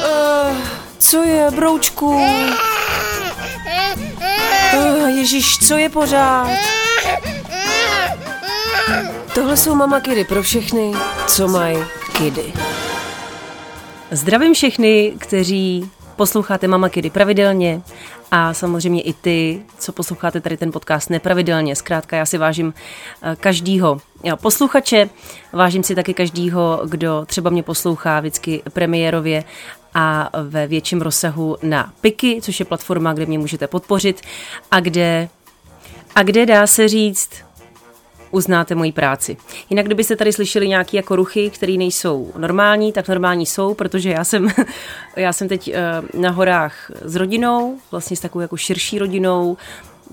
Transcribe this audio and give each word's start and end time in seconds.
Uh, 0.00 0.56
co 0.98 1.22
je, 1.22 1.50
broučku? 1.50 2.06
Uh, 4.74 5.08
Ježíš, 5.08 5.58
co 5.58 5.76
je 5.76 5.88
pořád? 5.88 6.48
Tohle 9.34 9.56
jsou 9.56 9.74
mama 9.74 10.00
kidy 10.00 10.24
pro 10.24 10.42
všechny, 10.42 10.92
co 11.26 11.48
mají 11.48 11.78
kidy. 12.12 12.52
Zdravím 14.10 14.54
všechny, 14.54 15.12
kteří 15.18 15.90
posloucháte 16.16 16.68
Mama 16.68 16.88
Kidy 16.88 17.10
pravidelně 17.10 17.82
a 18.30 18.54
samozřejmě 18.54 19.02
i 19.02 19.12
ty, 19.12 19.62
co 19.78 19.92
posloucháte 19.92 20.40
tady 20.40 20.56
ten 20.56 20.72
podcast 20.72 21.10
nepravidelně. 21.10 21.76
Zkrátka 21.76 22.16
já 22.16 22.26
si 22.26 22.38
vážím 22.38 22.74
eh, 23.22 23.36
každýho 23.40 24.00
posluchače, 24.40 25.08
vážím 25.52 25.82
si 25.82 25.94
taky 25.94 26.14
každýho, 26.14 26.82
kdo 26.88 27.24
třeba 27.26 27.50
mě 27.50 27.62
poslouchá 27.62 28.20
vždycky 28.20 28.62
premiérově 28.72 29.44
a 29.94 30.30
ve 30.42 30.66
větším 30.66 31.02
rozsahu 31.02 31.56
na 31.62 31.92
Piky, 32.00 32.38
což 32.42 32.60
je 32.60 32.66
platforma, 32.66 33.12
kde 33.12 33.26
mě 33.26 33.38
můžete 33.38 33.66
podpořit 33.66 34.20
a 34.70 34.80
kde, 34.80 35.28
a 36.14 36.22
kde 36.22 36.46
dá 36.46 36.66
se 36.66 36.88
říct, 36.88 37.45
uznáte 38.30 38.74
moji 38.74 38.92
práci. 38.92 39.36
Jinak, 39.70 39.86
kdybyste 39.86 40.16
tady 40.16 40.32
slyšeli 40.32 40.68
nějaké 40.68 40.96
jako 40.96 41.16
ruchy, 41.16 41.50
které 41.50 41.72
nejsou 41.72 42.32
normální, 42.36 42.92
tak 42.92 43.08
normální 43.08 43.46
jsou, 43.46 43.74
protože 43.74 44.10
já 44.10 44.24
jsem, 44.24 44.48
já 45.16 45.32
jsem 45.32 45.48
teď 45.48 45.74
uh, 46.14 46.20
na 46.20 46.30
horách 46.30 46.90
s 47.04 47.16
rodinou, 47.16 47.78
vlastně 47.90 48.16
s 48.16 48.20
takovou 48.20 48.42
jako 48.42 48.56
širší 48.56 48.98
rodinou, 48.98 49.56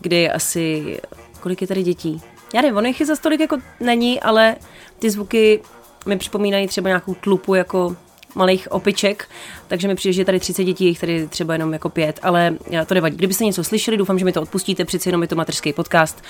kde 0.02 0.18
je 0.18 0.32
asi, 0.32 0.98
kolik 1.40 1.62
je 1.62 1.68
tady 1.68 1.84
dětí? 1.84 2.22
Já 2.54 2.62
nevím, 2.62 2.78
ono 2.78 2.88
jich 2.88 3.00
je 3.00 3.06
za 3.06 3.16
stolik 3.16 3.40
jako 3.40 3.58
není, 3.80 4.20
ale 4.20 4.56
ty 5.00 5.10
zvuky 5.10 5.60
mi 6.06 6.18
připomínají 6.18 6.68
třeba 6.68 6.90
nějakou 6.90 7.14
tlupu 7.14 7.56
jako 7.56 7.96
malých 8.36 8.72
opiček, 8.72 9.30
takže 9.68 9.88
mi 9.88 9.96
přijde, 9.96 10.14
že 10.14 10.26
tady 10.26 10.40
30 10.40 10.64
dětí, 10.64 10.86
jich 10.86 11.00
tady 11.00 11.28
třeba 11.28 11.54
jenom 11.54 11.74
jako 11.74 11.90
pět, 11.90 12.20
ale 12.24 12.56
to 12.86 12.94
nevadí. 12.94 13.18
Kdybyste 13.18 13.46
něco 13.46 13.64
slyšeli, 13.64 13.98
doufám, 13.98 14.20
že 14.20 14.26
mi 14.26 14.32
to 14.32 14.42
odpustíte, 14.42 14.86
přeci 14.86 15.10
jenom 15.10 15.22
je 15.22 15.28
to 15.28 15.36
mateřský 15.36 15.74
podcast 15.74 16.24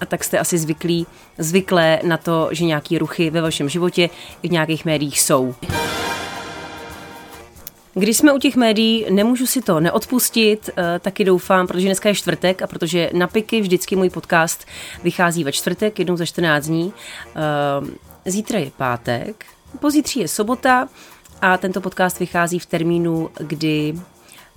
a 0.00 0.06
tak 0.06 0.24
jste 0.24 0.38
asi 0.38 0.58
zvyklí, 0.58 1.06
zvyklé 1.38 2.00
na 2.02 2.16
to, 2.16 2.48
že 2.52 2.64
nějaký 2.64 2.98
ruchy 2.98 3.30
ve 3.30 3.40
vašem 3.40 3.68
životě 3.68 4.10
i 4.42 4.48
v 4.48 4.52
nějakých 4.52 4.84
médiích 4.84 5.20
jsou. 5.20 5.54
Když 7.94 8.16
jsme 8.16 8.32
u 8.32 8.38
těch 8.38 8.56
médií, 8.56 9.06
nemůžu 9.10 9.46
si 9.46 9.62
to 9.62 9.80
neodpustit, 9.80 10.70
eh, 10.76 10.98
taky 10.98 11.24
doufám, 11.24 11.66
protože 11.66 11.86
dneska 11.86 12.08
je 12.08 12.14
čtvrtek 12.14 12.62
a 12.62 12.66
protože 12.66 13.10
na 13.12 13.26
piky 13.26 13.60
vždycky 13.60 13.96
můj 13.96 14.10
podcast 14.10 14.66
vychází 15.04 15.44
ve 15.44 15.52
čtvrtek, 15.52 15.98
jednou 15.98 16.16
za 16.16 16.26
14 16.26 16.66
dní. 16.66 16.92
Eh, 17.26 18.30
zítra 18.30 18.58
je 18.58 18.70
pátek, 18.76 19.44
pozítří 19.80 20.20
je 20.20 20.28
sobota 20.28 20.88
a 21.42 21.56
tento 21.56 21.80
podcast 21.80 22.18
vychází 22.18 22.58
v 22.58 22.66
termínu, 22.66 23.30
kdy 23.38 23.94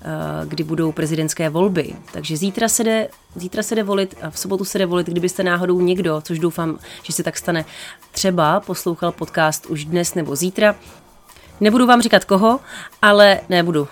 Eh, 0.05 0.45
kdy 0.45 0.63
budou 0.63 0.91
prezidentské 0.91 1.49
volby. 1.49 1.95
Takže 2.11 2.37
zítra 2.37 2.67
se, 2.67 2.83
jde, 2.83 3.07
zítra 3.35 3.63
se 3.63 3.75
jde 3.75 3.83
volit 3.83 4.15
a 4.21 4.29
v 4.29 4.39
sobotu 4.39 4.65
se 4.65 4.77
jde 4.77 4.85
volit, 4.85 5.07
kdybyste 5.07 5.43
náhodou 5.43 5.79
někdo, 5.79 6.21
což 6.21 6.39
doufám, 6.39 6.79
že 7.03 7.13
se 7.13 7.23
tak 7.23 7.37
stane, 7.37 7.65
třeba 8.11 8.59
poslouchal 8.59 9.11
podcast 9.11 9.65
už 9.65 9.85
dnes 9.85 10.15
nebo 10.15 10.35
zítra. 10.35 10.75
Nebudu 11.59 11.85
vám 11.85 12.01
říkat 12.01 12.25
koho, 12.25 12.59
ale 13.01 13.39
nebudu. 13.49 13.87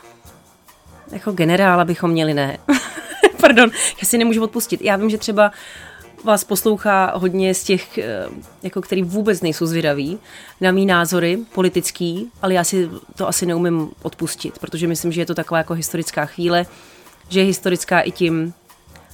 Jako 1.12 1.32
generála 1.32 1.86
bychom 1.86 2.12
měli, 2.12 2.34
ne. 2.34 2.58
Pardon, 3.42 3.70
já 4.02 4.08
si 4.08 4.18
nemůžu 4.18 4.44
odpustit. 4.44 4.82
Já 4.82 4.96
vím, 4.96 5.10
že 5.10 5.18
třeba 5.18 5.52
vás 6.24 6.44
poslouchá 6.44 7.14
hodně 7.16 7.54
z 7.54 7.64
těch, 7.64 7.98
eh, 7.98 8.26
jako 8.64 8.82
který 8.82 9.04
vůbec 9.04 9.42
nejsou 9.42 9.66
zvědaví 9.66 10.20
na 10.62 10.72
mý 10.72 10.86
názory 10.86 11.38
politický, 11.54 12.32
ale 12.42 12.54
já 12.54 12.64
si 12.64 12.90
to 13.16 13.28
asi 13.28 13.46
neumím 13.46 13.90
odpustit, 14.02 14.60
protože 14.60 14.88
myslím, 14.88 15.12
že 15.12 15.22
je 15.22 15.26
to 15.26 15.36
taková 15.36 15.58
jako 15.58 15.74
historická 15.74 16.26
chvíle, 16.26 16.66
že 17.30 17.40
je 17.40 17.46
historická 17.46 18.00
i 18.00 18.12
tím, 18.12 18.54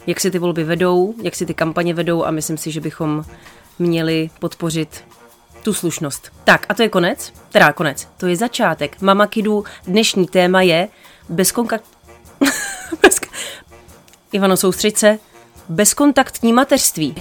jak 0.07 0.19
si 0.19 0.31
ty 0.31 0.39
volby 0.39 0.63
vedou, 0.63 1.13
jak 1.23 1.35
si 1.35 1.45
ty 1.45 1.53
kampaně 1.53 1.93
vedou 1.93 2.25
a 2.25 2.31
myslím 2.31 2.57
si, 2.57 2.71
že 2.71 2.81
bychom 2.81 3.25
měli 3.79 4.29
podpořit 4.39 5.03
tu 5.63 5.73
slušnost. 5.73 6.31
Tak 6.43 6.65
a 6.69 6.73
to 6.73 6.83
je 6.83 6.89
konec, 6.89 7.33
teda 7.51 7.73
konec, 7.73 8.07
to 8.17 8.27
je 8.27 8.35
začátek. 8.35 9.01
Mama 9.01 9.27
Kidu, 9.27 9.63
dnešní 9.87 10.27
téma 10.27 10.61
je. 10.61 10.87
Bez... 11.29 11.53
Ivano, 14.31 14.57
soustřeď 14.57 14.97
se, 14.97 15.19
bezkontaktní 15.69 16.53
mateřství. 16.53 17.15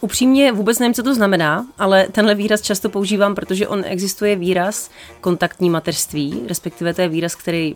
Upřímně 0.00 0.52
vůbec 0.52 0.78
nevím, 0.78 0.94
co 0.94 1.02
to 1.02 1.14
znamená, 1.14 1.66
ale 1.78 2.06
tenhle 2.12 2.34
výraz 2.34 2.60
často 2.60 2.88
používám, 2.88 3.34
protože 3.34 3.68
on 3.68 3.82
existuje 3.86 4.36
výraz 4.36 4.90
kontaktní 5.20 5.70
mateřství, 5.70 6.42
respektive 6.48 6.94
to 6.94 7.00
je 7.00 7.08
výraz, 7.08 7.34
který, 7.34 7.74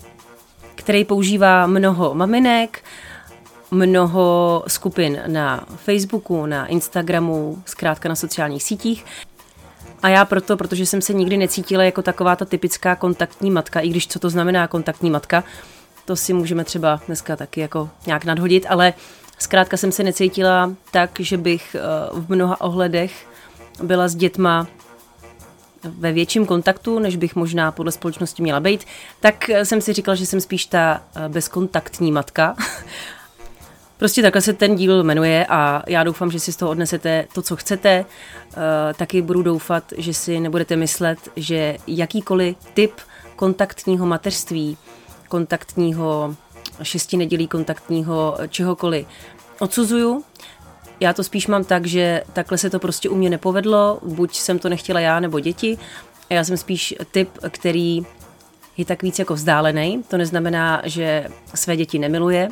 který 0.74 1.04
používá 1.04 1.66
mnoho 1.66 2.14
maminek, 2.14 2.84
mnoho 3.70 4.62
skupin 4.66 5.20
na 5.26 5.64
Facebooku, 5.76 6.46
na 6.46 6.66
Instagramu, 6.66 7.62
zkrátka 7.66 8.08
na 8.08 8.14
sociálních 8.14 8.62
sítích. 8.62 9.04
A 10.02 10.08
já 10.08 10.24
proto, 10.24 10.56
protože 10.56 10.86
jsem 10.86 11.02
se 11.02 11.12
nikdy 11.12 11.36
necítila 11.36 11.84
jako 11.84 12.02
taková 12.02 12.36
ta 12.36 12.44
typická 12.44 12.96
kontaktní 12.96 13.50
matka, 13.50 13.80
i 13.80 13.88
když 13.88 14.06
co 14.06 14.19
to 14.19 14.30
znamená 14.30 14.69
kontaktní 14.69 15.10
matka, 15.10 15.44
to 16.10 16.16
si 16.16 16.32
můžeme 16.32 16.65
třeba 16.65 17.00
dneska 17.06 17.37
taky 17.37 17.60
jako 17.60 17.91
nějak 18.06 18.25
nadhodit, 18.25 18.66
ale 18.69 18.94
zkrátka 19.38 19.76
jsem 19.76 19.93
se 19.93 20.03
necítila 20.03 20.72
tak, 20.91 21.10
že 21.21 21.37
bych 21.37 21.76
eh, 21.78 21.81
v 22.12 22.31
mnoha 22.31 22.60
ohledech 22.60 23.26
byla 23.82 24.09
s 24.09 24.15
dětma 24.15 24.66
ve 25.84 26.12
větším 26.12 26.47
kontaktu, 26.47 26.99
než 26.99 27.16
bych 27.16 27.37
možná 27.37 27.72
podle 27.72 27.93
společnosti 27.93 28.43
měla 28.43 28.60
být, 28.60 28.84
tak 29.20 29.50
eh, 29.50 29.65
jsem 29.65 29.81
si 29.81 29.93
říkala, 29.93 30.15
že 30.15 30.26
jsem 30.26 30.41
spíš 30.41 30.66
ta 30.66 31.03
eh, 31.15 31.28
bezkontaktní 31.28 32.12
matka. 32.12 32.56
Prostě 33.99 34.22
takhle 34.22 34.43
se 34.43 34.53
ten 34.53 34.76
díl 34.76 35.04
jmenuje 35.04 35.47
a 35.49 35.82
já 35.87 36.04
doufám, 36.04 36.31
že 36.31 36.41
si 36.41 36.53
z 36.53 36.56
toho 36.56 36.70
odnesete 36.70 37.26
to, 37.32 37.43
co 37.43 37.56
chcete. 37.56 38.04
Taky 38.97 39.22
budu 39.22 39.43
doufat, 39.43 39.84
že 39.97 40.15
si 40.15 40.41
nebudete 40.41 40.76
myslet, 40.76 41.19
že 41.37 41.76
jakýkoliv 41.87 42.56
typ 42.75 42.93
kontaktního 43.37 44.06
mateřství 44.06 44.76
kontaktního, 45.30 46.34
šesti 46.82 47.16
nedělí 47.16 47.48
kontaktního, 47.48 48.38
čehokoliv 48.48 49.06
odsuzuju. 49.58 50.24
Já 51.00 51.12
to 51.12 51.24
spíš 51.24 51.46
mám 51.46 51.64
tak, 51.64 51.86
že 51.86 52.22
takhle 52.32 52.58
se 52.58 52.70
to 52.70 52.78
prostě 52.78 53.08
u 53.08 53.14
mě 53.14 53.30
nepovedlo, 53.30 53.98
buď 54.02 54.36
jsem 54.36 54.58
to 54.58 54.69
nechtěla 54.69 55.00
já 55.00 55.20
nebo 55.20 55.40
děti. 55.40 55.78
A 56.30 56.34
já 56.34 56.44
jsem 56.44 56.56
spíš 56.56 56.94
typ, 57.10 57.30
který 57.50 58.06
je 58.76 58.84
tak 58.84 59.02
víc 59.02 59.19
jako 59.19 59.34
vzdálený. 59.34 60.02
To 60.08 60.16
neznamená, 60.16 60.82
že 60.84 61.26
své 61.54 61.76
děti 61.76 61.98
nemiluje. 61.98 62.48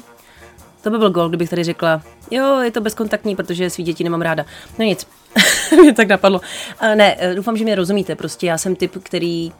To 0.83 0.91
by 0.91 0.99
byl 0.99 1.11
gol, 1.11 1.28
kdybych 1.28 1.50
tady 1.50 1.65
řekla, 1.65 2.03
jo, 2.31 2.61
je 2.61 2.71
to 2.71 2.81
bezkontaktní, 2.81 3.37
protože 3.37 3.71
svý 3.71 3.84
děti 3.84 4.05
nemám 4.05 4.22
ráda. 4.22 4.44
No 4.78 4.84
nic, 4.84 5.06
mě 5.81 5.94
tak 5.94 6.09
napadlo. 6.09 6.41
A 6.78 6.94
ne, 6.94 7.17
doufám, 7.34 7.56
že 7.56 7.65
mě 7.65 7.75
rozumíte. 7.75 8.17
Prostě 8.17 8.47
já 8.47 8.59
jsem 8.59 8.77
typ, 8.77 8.93
který 9.03 9.53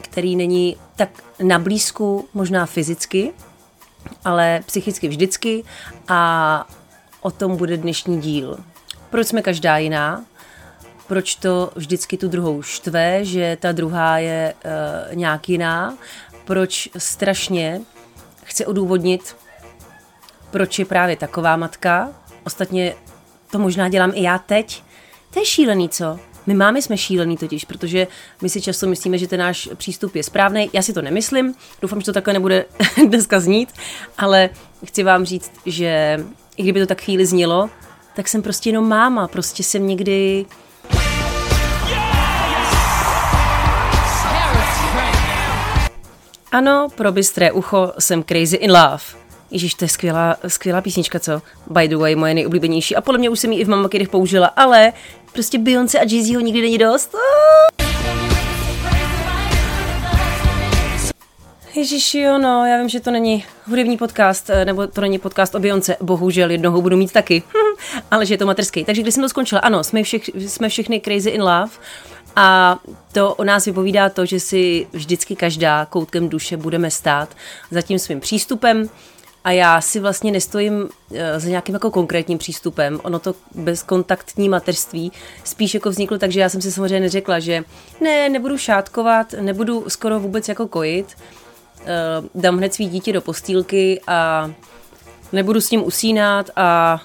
který 0.00 0.36
není 0.36 0.76
tak 0.96 1.08
na 1.42 1.58
blízku, 1.58 2.28
možná 2.34 2.66
fyzicky, 2.66 3.32
ale 4.24 4.62
psychicky 4.66 5.08
vždycky 5.08 5.64
a 6.08 6.68
o 7.20 7.30
tom 7.30 7.56
bude 7.56 7.76
dnešní 7.76 8.20
díl. 8.20 8.56
Proč 9.10 9.26
jsme 9.26 9.42
každá 9.42 9.78
jiná? 9.78 10.24
Proč 11.06 11.34
to 11.34 11.70
vždycky 11.74 12.16
tu 12.16 12.28
druhou 12.28 12.62
štve, 12.62 13.24
že 13.24 13.56
ta 13.60 13.72
druhá 13.72 14.18
je 14.18 14.54
uh, 14.54 15.16
nějak 15.16 15.48
jiná? 15.48 15.94
Proč 16.44 16.88
strašně 16.98 17.80
chce 18.44 18.66
odůvodnit, 18.66 19.36
proč 20.50 20.78
je 20.78 20.84
právě 20.84 21.16
taková 21.16 21.56
matka? 21.56 22.08
Ostatně 22.44 22.94
to 23.50 23.58
možná 23.58 23.88
dělám 23.88 24.12
i 24.14 24.22
já 24.22 24.38
teď. 24.38 24.82
To 25.30 25.40
je 25.40 25.46
šílený, 25.46 25.88
co? 25.88 26.20
My 26.46 26.54
máme 26.54 26.82
jsme 26.82 26.98
šílený 26.98 27.36
totiž, 27.36 27.64
protože 27.64 28.06
my 28.42 28.48
si 28.48 28.60
často 28.60 28.86
myslíme, 28.86 29.18
že 29.18 29.26
ten 29.26 29.40
náš 29.40 29.68
přístup 29.74 30.14
je 30.14 30.22
správný. 30.22 30.70
Já 30.72 30.82
si 30.82 30.92
to 30.92 31.02
nemyslím, 31.02 31.54
doufám, 31.82 32.00
že 32.00 32.04
to 32.04 32.12
takhle 32.12 32.32
nebude 32.32 32.64
dneska 33.08 33.40
znít, 33.40 33.68
ale 34.18 34.50
chci 34.86 35.02
vám 35.02 35.24
říct, 35.24 35.52
že 35.66 36.20
i 36.56 36.62
kdyby 36.62 36.80
to 36.80 36.86
tak 36.86 37.02
chvíli 37.02 37.26
znělo, 37.26 37.70
tak 38.16 38.28
jsem 38.28 38.42
prostě 38.42 38.68
jenom 38.68 38.88
máma, 38.88 39.28
prostě 39.28 39.62
jsem 39.62 39.86
někdy 39.86 40.46
Ano, 46.52 46.88
pro 46.94 47.12
bystré 47.12 47.52
ucho 47.52 47.92
jsem 47.98 48.24
crazy 48.24 48.56
in 48.56 48.72
love. 48.72 49.25
Ježíš, 49.50 49.74
to 49.74 49.84
je 49.84 49.88
skvělá, 49.88 50.36
skvělá 50.48 50.80
písnička, 50.80 51.20
co? 51.20 51.42
By 51.70 51.88
the 51.88 51.96
way, 51.96 52.14
moje 52.14 52.34
nejoblíbenější. 52.34 52.96
A 52.96 53.00
podle 53.00 53.18
mě 53.18 53.30
už 53.30 53.40
jsem 53.40 53.52
ji 53.52 53.60
i 53.60 53.64
v 53.64 53.68
Mama 53.68 53.88
Kidech 53.88 54.08
použila, 54.08 54.46
ale 54.46 54.92
prostě 55.32 55.58
Beyoncé 55.58 55.98
a 55.98 56.04
Jay-Z 56.04 56.34
ho 56.34 56.40
nikdy 56.40 56.62
není 56.62 56.78
dost. 56.78 57.16
Ježíš, 61.74 62.14
jo, 62.14 62.38
no, 62.38 62.66
já 62.66 62.78
vím, 62.78 62.88
že 62.88 63.00
to 63.00 63.10
není 63.10 63.44
hudební 63.66 63.96
podcast, 63.96 64.50
eh, 64.50 64.64
nebo 64.64 64.86
to 64.86 65.00
není 65.00 65.18
podcast 65.18 65.54
o 65.54 65.58
Beyoncé, 65.58 65.96
bohužel 66.00 66.50
jednoho 66.50 66.82
budu 66.82 66.96
mít 66.96 67.12
taky, 67.12 67.42
ale 68.10 68.26
že 68.26 68.34
je 68.34 68.38
to 68.38 68.46
materský. 68.46 68.84
Takže 68.84 69.02
když 69.02 69.14
jsem 69.14 69.22
to 69.22 69.28
skončila, 69.28 69.60
ano, 69.60 69.84
jsme, 69.84 70.02
všech, 70.02 70.28
jsme 70.34 70.68
všechny 70.68 71.00
crazy 71.00 71.30
in 71.30 71.42
love 71.42 71.70
A 72.36 72.78
to 73.12 73.34
o 73.34 73.44
nás 73.44 73.64
vypovídá 73.64 74.08
to, 74.08 74.26
že 74.26 74.40
si 74.40 74.86
vždycky 74.92 75.36
každá 75.36 75.86
koutkem 75.86 76.28
duše 76.28 76.56
budeme 76.56 76.90
stát 76.90 77.36
za 77.70 77.82
tím 77.82 77.98
svým 77.98 78.20
přístupem, 78.20 78.88
a 79.46 79.50
já 79.50 79.80
si 79.80 80.00
vlastně 80.00 80.32
nestojím 80.32 80.88
eh, 81.14 81.40
za 81.40 81.48
nějakým 81.48 81.74
jako 81.74 81.90
konkrétním 81.90 82.38
přístupem. 82.38 83.00
Ono 83.02 83.18
to 83.18 83.34
bezkontaktní 83.54 84.48
mateřství 84.48 85.12
spíš 85.44 85.74
jako 85.74 85.90
vzniklo 85.90 86.18
tak, 86.18 86.30
že 86.30 86.40
já 86.40 86.48
jsem 86.48 86.60
si 86.60 86.72
samozřejmě 86.72 87.00
neřekla, 87.00 87.38
že 87.38 87.64
ne, 88.00 88.28
nebudu 88.28 88.58
šátkovat, 88.58 89.34
nebudu 89.40 89.84
skoro 89.88 90.20
vůbec 90.20 90.48
jako 90.48 90.68
kojit, 90.68 91.16
eh, 91.80 91.86
dám 92.34 92.56
hned 92.56 92.74
svý 92.74 92.88
dítě 92.88 93.12
do 93.12 93.20
postýlky 93.20 94.00
a 94.06 94.50
nebudu 95.32 95.60
s 95.60 95.70
ním 95.70 95.86
usínat 95.86 96.50
a 96.56 97.00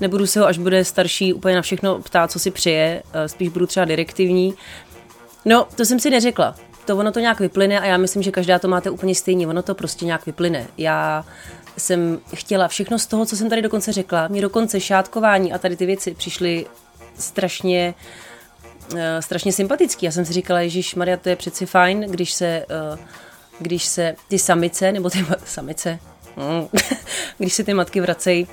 nebudu 0.00 0.26
se 0.26 0.40
ho, 0.40 0.46
až 0.46 0.58
bude 0.58 0.84
starší, 0.84 1.32
úplně 1.32 1.56
na 1.56 1.62
všechno 1.62 1.98
ptát, 1.98 2.30
co 2.30 2.38
si 2.38 2.50
přeje, 2.50 3.02
eh, 3.12 3.28
spíš 3.28 3.48
budu 3.48 3.66
třeba 3.66 3.86
direktivní. 3.86 4.54
No, 5.44 5.66
to 5.76 5.84
jsem 5.84 6.00
si 6.00 6.10
neřekla. 6.10 6.54
To 6.84 6.96
ono 6.96 7.12
to 7.12 7.20
nějak 7.20 7.40
vyplyne 7.40 7.80
a 7.80 7.84
já 7.84 7.96
myslím, 7.96 8.22
že 8.22 8.30
každá 8.30 8.58
to 8.58 8.68
máte 8.68 8.90
úplně 8.90 9.14
stejně. 9.14 9.46
Ono 9.46 9.62
to 9.62 9.74
prostě 9.74 10.04
nějak 10.04 10.26
vyplyne. 10.26 10.66
Já 10.78 11.24
jsem 11.78 12.20
chtěla 12.34 12.68
všechno 12.68 12.98
z 12.98 13.06
toho, 13.06 13.26
co 13.26 13.36
jsem 13.36 13.48
tady 13.50 13.62
dokonce 13.62 13.92
řekla. 13.92 14.28
Mě 14.28 14.40
dokonce 14.40 14.80
šátkování 14.80 15.52
a 15.52 15.58
tady 15.58 15.76
ty 15.76 15.86
věci 15.86 16.14
přišly 16.14 16.66
strašně 17.18 17.94
uh, 18.92 18.98
strašně 19.20 19.52
sympatický. 19.52 20.06
Já 20.06 20.12
jsem 20.12 20.24
si 20.24 20.32
říkala, 20.32 20.60
Ježíš 20.60 20.94
Maria, 20.94 21.16
to 21.16 21.28
je 21.28 21.36
přeci 21.36 21.66
fajn, 21.66 22.00
když 22.00 22.32
se, 22.32 22.66
uh, 22.92 22.98
když 23.58 23.84
se 23.84 24.14
ty 24.28 24.38
samice, 24.38 24.92
nebo 24.92 25.10
ty 25.10 25.26
samice, 25.44 25.98
mm, 26.36 26.68
když 27.38 27.52
se 27.52 27.64
ty 27.64 27.74
matky 27.74 28.00
vracejí 28.00 28.46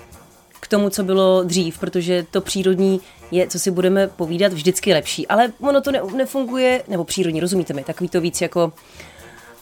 k 0.60 0.68
tomu, 0.68 0.90
co 0.90 1.04
bylo 1.04 1.44
dřív, 1.44 1.80
protože 1.80 2.26
to 2.32 2.42
přírodní 2.42 3.02
je, 3.32 3.48
co 3.48 3.60
si 3.60 3.72
budeme 3.72 4.08
povídat, 4.08 4.54
vždycky 4.54 4.94
lepší. 4.94 5.28
Ale 5.28 5.52
ono 5.60 5.82
to 5.82 5.92
ne, 5.92 6.02
nefunguje, 6.16 6.84
nebo 6.88 7.04
přírodní, 7.04 7.40
rozumíte 7.40 7.74
mi, 7.74 7.84
takový 7.84 8.10
to 8.10 8.22
víc 8.22 8.42
jako 8.42 8.62
No 8.62 8.74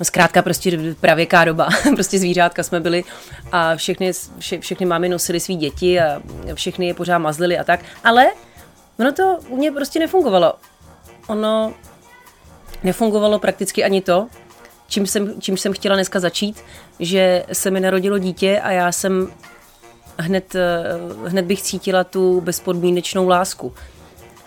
zkrátka 0.03 0.41
prostě 0.41 0.94
pravěká 0.99 1.45
doba, 1.45 1.69
prostě 1.95 2.19
zvířátka 2.19 2.63
jsme 2.63 2.79
byli 2.79 3.03
a 3.51 3.75
všechny, 3.75 4.11
vše, 4.39 4.59
všechny 4.59 4.85
mámy 4.85 5.09
nosily 5.09 5.39
svý 5.39 5.55
děti 5.55 5.99
a 5.99 6.21
všechny 6.53 6.88
je 6.88 6.94
pořád 6.94 7.17
mazlili 7.17 7.57
a 7.57 7.63
tak, 7.63 7.79
ale 8.03 8.27
ono 8.99 9.11
to 9.11 9.39
u 9.49 9.57
mě 9.57 9.71
prostě 9.71 9.99
nefungovalo. 9.99 10.53
Ono 11.27 11.73
nefungovalo 12.83 13.39
prakticky 13.39 13.83
ani 13.83 14.01
to, 14.01 14.27
čím 14.88 15.07
jsem, 15.07 15.41
čím 15.41 15.57
jsem 15.57 15.73
chtěla 15.73 15.95
dneska 15.95 16.19
začít, 16.19 16.63
že 16.99 17.44
se 17.53 17.71
mi 17.71 17.79
narodilo 17.79 18.17
dítě 18.17 18.59
a 18.59 18.71
já 18.71 18.91
jsem 18.91 19.31
hned, 20.17 20.55
eh, 20.55 20.83
hned 21.25 21.45
bych 21.45 21.61
cítila 21.61 22.03
tu 22.03 22.41
bezpodmínečnou 22.41 23.27
lásku. 23.27 23.73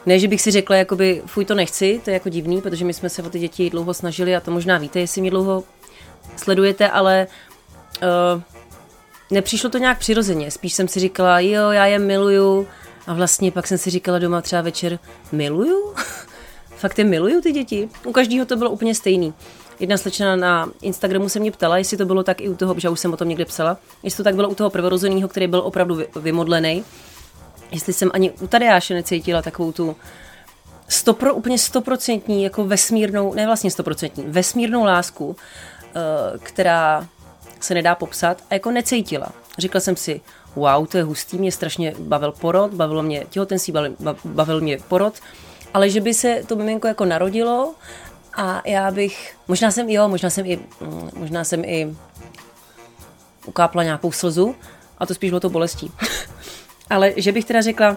Ne, 0.07 0.19
že 0.19 0.29
bych 0.29 0.43
si 0.43 0.51
řekla, 0.51 0.77
jakoby, 0.77 1.23
fuj, 1.27 1.45
to 1.45 1.55
nechci, 1.55 2.01
to 2.05 2.11
je 2.11 2.15
jako 2.15 2.29
divný, 2.29 2.63
protože 2.63 2.85
my 2.85 2.95
jsme 2.95 3.09
se 3.09 3.23
o 3.23 3.31
ty 3.31 3.39
děti 3.39 3.71
dlouho 3.71 3.95
snažili 3.95 4.37
a 4.37 4.41
to 4.41 4.51
možná 4.51 4.79
víte, 4.79 5.01
jestli 5.01 5.21
mě 5.21 5.31
dlouho 5.31 5.65
sledujete, 6.37 6.91
ale 6.91 7.27
uh, 8.03 8.43
nepřišlo 9.31 9.71
to 9.71 9.79
nějak 9.79 9.99
přirozeně. 9.99 10.51
Spíš 10.51 10.73
jsem 10.73 10.89
si 10.89 11.01
říkala, 11.01 11.41
jo, 11.41 11.71
já 11.71 11.87
je 11.87 11.99
miluju 11.99 12.69
a 13.07 13.15
vlastně 13.15 13.53
pak 13.53 13.67
jsem 13.67 13.79
si 13.79 13.91
říkala 13.91 14.19
doma 14.19 14.41
třeba 14.41 14.63
večer, 14.63 14.99
miluju? 15.33 15.95
Fakt 16.77 16.99
je 16.99 17.05
miluju 17.05 17.41
ty 17.41 17.53
děti? 17.53 17.89
U 18.05 18.13
každého 18.13 18.47
to 18.47 18.57
bylo 18.57 18.71
úplně 18.71 18.95
stejný. 18.95 19.35
Jedna 19.81 19.97
slečna 19.97 20.37
na 20.37 20.71
Instagramu 20.83 21.29
se 21.29 21.41
mě 21.41 21.53
ptala, 21.53 21.79
jestli 21.79 21.97
to 21.97 22.05
bylo 22.05 22.23
tak 22.23 22.41
i 22.41 22.49
u 22.49 22.57
toho, 22.57 22.75
že 22.79 22.89
už 22.89 23.01
jsem 23.01 23.13
o 23.13 23.17
tom 23.17 23.29
někde 23.29 23.45
psala, 23.45 23.77
jestli 24.03 24.17
to 24.17 24.25
tak 24.25 24.35
bylo 24.35 24.49
u 24.49 24.55
toho 24.55 24.71
prvorozeného, 24.71 25.29
který 25.29 25.47
byl 25.47 25.61
opravdu 25.61 25.99
vymodlený 26.17 26.85
jestli 27.73 27.93
jsem 27.93 28.11
ani 28.15 28.31
u 28.31 28.47
Tadeáše 28.47 28.95
necítila 28.95 29.43
takovou 29.43 29.73
tu 29.73 29.97
stopro, 30.89 31.35
úplně 31.35 31.59
stoprocentní, 31.59 32.43
jako 32.43 32.65
vesmírnou, 32.65 33.35
ne 33.35 33.47
vlastně 33.47 33.71
stoprocentní, 33.71 34.25
vesmírnou 34.27 34.85
lásku, 34.85 35.37
eh, 35.37 36.39
která 36.39 37.09
se 37.61 37.75
nedá 37.75 37.95
popsat 37.95 38.43
a 38.51 38.55
jako 38.55 38.71
necítila. 38.71 39.33
Říkala 39.59 39.81
jsem 39.81 39.97
si, 39.97 40.21
wow, 40.57 40.87
to 40.87 40.99
je 40.99 41.05
hustý, 41.05 41.39
mě 41.39 41.53
strašně 41.53 41.95
bavil 41.99 42.33
porod, 42.33 42.75
bavilo 42.75 43.03
mě 43.03 43.27
těhotenství, 43.31 43.73
bavil, 43.73 43.97
bavil 44.25 44.61
mě 44.61 44.79
porod, 44.89 45.15
ale 45.75 45.91
že 45.91 46.01
by 46.01 46.15
se 46.15 46.43
to 46.47 46.57
miminko 46.57 46.89
jako 46.89 47.05
narodilo 47.05 47.75
a 48.35 48.63
já 48.65 48.91
bych, 48.91 49.37
možná 49.49 49.71
jsem, 49.71 49.89
jo, 49.89 50.09
možná 50.09 50.31
jsem 50.31 50.47
i, 50.47 50.57
mm, 50.57 51.11
možná 51.15 51.45
jsem 51.45 51.65
i 51.65 51.97
ukápla 53.47 53.83
nějakou 53.83 54.13
slzu 54.13 54.55
a 54.99 55.07
to 55.07 55.15
spíš 55.15 55.31
bylo 55.31 55.41
to 55.41 55.51
bolestí. 55.51 55.93
Ale 56.91 57.13
že 57.17 57.33
bych 57.33 57.45
teda 57.45 57.63
řekla, 57.63 57.97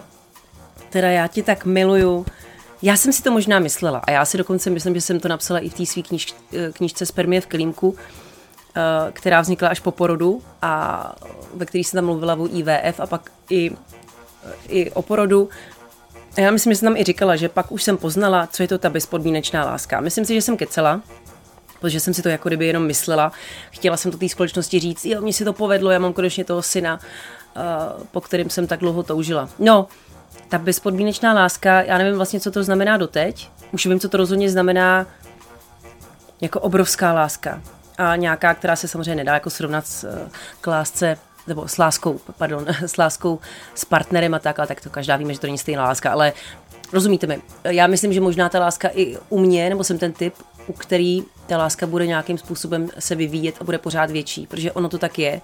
teda 0.89 1.07
já 1.11 1.27
tě 1.27 1.43
tak 1.43 1.65
miluju, 1.65 2.25
já 2.81 2.97
jsem 2.97 3.13
si 3.13 3.23
to 3.23 3.31
možná 3.31 3.59
myslela 3.59 4.01
a 4.03 4.11
já 4.11 4.25
si 4.25 4.37
dokonce 4.37 4.69
myslím, 4.69 4.95
že 4.95 5.01
jsem 5.01 5.19
to 5.19 5.27
napsala 5.27 5.59
i 5.59 5.69
v 5.69 5.73
té 5.73 5.85
své 5.85 6.01
kniž, 6.01 6.35
knižce 6.73 7.05
Spermie 7.05 7.41
v 7.41 7.47
klímku, 7.47 7.95
eh, 8.75 9.11
která 9.11 9.41
vznikla 9.41 9.69
až 9.69 9.79
po 9.79 9.91
porodu 9.91 10.41
a 10.61 11.15
ve 11.53 11.65
které 11.65 11.83
jsem 11.83 11.97
tam 11.97 12.05
mluvila 12.05 12.35
o 12.35 12.47
IVF 12.47 12.99
a 12.99 13.07
pak 13.07 13.31
i, 13.49 13.71
i 14.67 14.91
o 14.91 15.01
porodu. 15.01 15.49
A 16.37 16.41
já 16.41 16.51
myslím, 16.51 16.73
že 16.73 16.79
jsem 16.79 16.87
tam 16.87 16.97
i 16.97 17.03
říkala, 17.03 17.35
že 17.35 17.49
pak 17.49 17.71
už 17.71 17.83
jsem 17.83 17.97
poznala, 17.97 18.47
co 18.47 18.63
je 18.63 18.67
to 18.67 18.77
ta 18.77 18.89
bezpodmínečná 18.89 19.65
láska. 19.65 20.01
Myslím 20.01 20.25
si, 20.25 20.33
že 20.33 20.41
jsem 20.41 20.57
kecela, 20.57 21.01
protože 21.79 21.99
jsem 21.99 22.13
si 22.13 22.21
to 22.21 22.29
jako 22.29 22.49
kdyby 22.49 22.67
jenom 22.67 22.85
myslela. 22.85 23.31
Chtěla 23.71 23.97
jsem 23.97 24.11
to 24.11 24.17
té 24.17 24.29
společnosti 24.29 24.79
říct, 24.79 25.05
jo, 25.05 25.21
mně 25.21 25.33
si 25.33 25.45
to 25.45 25.53
povedlo, 25.53 25.91
já 25.91 25.99
mám 25.99 26.13
konečně 26.13 26.45
toho 26.45 26.61
syna 26.61 26.99
Eh, 26.99 27.42
po 28.11 28.21
kterým 28.21 28.49
jsem 28.49 28.67
tak 28.67 28.79
dlouho 28.79 29.03
toužila. 29.03 29.49
No, 29.59 29.87
ta 30.49 30.57
bezpodmínečná 30.57 31.33
láska, 31.33 31.81
já 31.81 31.97
nevím 31.97 32.15
vlastně, 32.15 32.39
co 32.39 32.51
to 32.51 32.63
znamená 32.63 32.97
doteď. 32.97 33.49
Už 33.71 33.85
vím, 33.85 33.99
co 33.99 34.09
to 34.09 34.17
rozhodně 34.17 34.49
znamená 34.49 35.05
jako 36.41 36.59
obrovská 36.59 37.13
láska. 37.13 37.61
A 37.97 38.15
nějaká, 38.15 38.53
která 38.53 38.75
se 38.75 38.87
samozřejmě 38.87 39.15
nedá 39.15 39.33
jako 39.33 39.49
srovnat 39.49 39.87
s, 39.87 40.03
eh, 40.03 40.29
k 40.61 40.67
lásce 40.67 41.17
nebo 41.47 41.67
s 41.67 41.77
láskou, 41.77 42.19
pardon, 42.37 42.65
s 42.81 42.97
láskou 42.97 43.39
s 43.75 43.85
partnerem 43.85 44.33
a 44.33 44.39
tak, 44.39 44.59
ale 44.59 44.67
tak 44.67 44.81
to 44.81 44.89
každá 44.89 45.15
víme, 45.15 45.33
že 45.33 45.39
to 45.39 45.47
není 45.47 45.57
stejná 45.57 45.83
láska, 45.83 46.11
ale 46.11 46.33
rozumíte 46.93 47.27
mi. 47.27 47.41
Já 47.63 47.87
myslím, 47.87 48.13
že 48.13 48.21
možná 48.21 48.49
ta 48.49 48.59
láska 48.59 48.89
i 48.93 49.17
u 49.29 49.39
mě, 49.39 49.69
nebo 49.69 49.83
jsem 49.83 49.97
ten 49.97 50.13
typ, 50.13 50.33
u 50.67 50.73
který 50.73 51.23
ta 51.47 51.57
láska 51.57 51.87
bude 51.87 52.07
nějakým 52.07 52.37
způsobem 52.37 52.89
se 52.99 53.15
vyvíjet 53.15 53.55
a 53.61 53.63
bude 53.63 53.77
pořád 53.77 54.11
větší, 54.11 54.47
protože 54.47 54.71
ono 54.71 54.89
to 54.89 54.97
tak 54.97 55.19
je. 55.19 55.41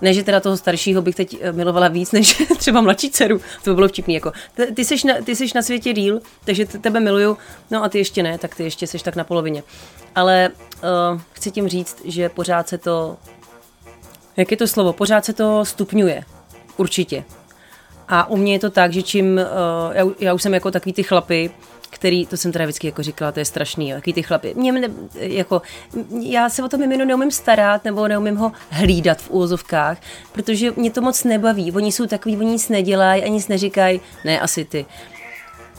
Ne, 0.00 0.14
že 0.14 0.24
teda 0.24 0.40
toho 0.40 0.56
staršího 0.56 1.02
bych 1.02 1.14
teď 1.14 1.36
eh, 1.40 1.52
milovala 1.52 1.88
víc, 1.88 2.12
než 2.18 2.42
třeba 2.56 2.80
mladší 2.80 3.10
dceru. 3.10 3.40
To 3.64 3.70
by 3.70 3.74
bylo 3.74 3.88
vtipný. 3.88 4.14
Jako. 4.14 4.32
Ty, 4.74 4.84
jsi 4.84 5.06
na, 5.06 5.14
ty 5.24 5.36
jsi 5.36 5.46
na 5.54 5.62
světě 5.62 5.92
díl, 5.92 6.20
takže 6.44 6.66
tebe 6.66 7.00
miluju, 7.00 7.38
no 7.70 7.84
a 7.84 7.88
ty 7.88 7.98
ještě 7.98 8.22
ne, 8.22 8.38
tak 8.38 8.54
ty 8.54 8.64
ještě 8.64 8.86
jsi 8.86 8.98
tak 8.98 9.16
na 9.16 9.24
polovině. 9.24 9.62
Ale 10.14 10.50
uh, 11.12 11.20
chci 11.32 11.50
tím 11.50 11.68
říct, 11.68 12.02
že 12.04 12.28
pořád 12.28 12.68
se 12.68 12.78
to, 12.78 13.16
jak 14.36 14.50
je 14.50 14.56
to 14.56 14.66
slovo, 14.66 14.92
pořád 14.92 15.24
se 15.24 15.32
to 15.32 15.64
stupňuje. 15.64 16.24
Určitě. 16.76 17.24
A 18.08 18.30
u 18.30 18.36
mě 18.36 18.52
je 18.52 18.58
to 18.58 18.70
tak, 18.70 18.92
že 18.92 19.02
čím, 19.02 19.34
uh, 19.34 19.96
já, 19.96 20.04
já 20.20 20.34
už 20.34 20.42
jsem 20.42 20.54
jako 20.54 20.70
takový 20.70 20.92
ty 20.92 21.02
chlapy, 21.02 21.50
který, 22.00 22.26
to 22.26 22.36
jsem 22.36 22.52
teda 22.52 22.64
vždycky 22.64 22.86
jako 22.86 23.02
říkala, 23.02 23.32
to 23.32 23.38
je 23.38 23.44
strašný, 23.44 23.88
jaký 23.88 24.12
ty 24.12 24.22
chlapy. 24.22 24.54
Mě, 24.56 24.72
ne, 24.72 24.88
jako, 25.14 25.62
já 26.20 26.48
se 26.48 26.64
o 26.64 26.68
to 26.68 26.78
mimino 26.78 27.04
neumím 27.04 27.30
starat, 27.30 27.84
nebo 27.84 28.08
neumím 28.08 28.36
ho 28.36 28.52
hlídat 28.70 29.18
v 29.18 29.30
úvozovkách, 29.30 29.98
protože 30.32 30.72
mě 30.76 30.90
to 30.90 31.00
moc 31.00 31.24
nebaví. 31.24 31.72
Oni 31.72 31.92
jsou 31.92 32.06
takový, 32.06 32.36
oni 32.36 32.50
nic 32.50 32.68
nedělají 32.68 33.22
a 33.22 33.28
nic 33.28 33.48
neříkají. 33.48 34.00
Ne, 34.24 34.40
asi 34.40 34.64
ty. 34.64 34.86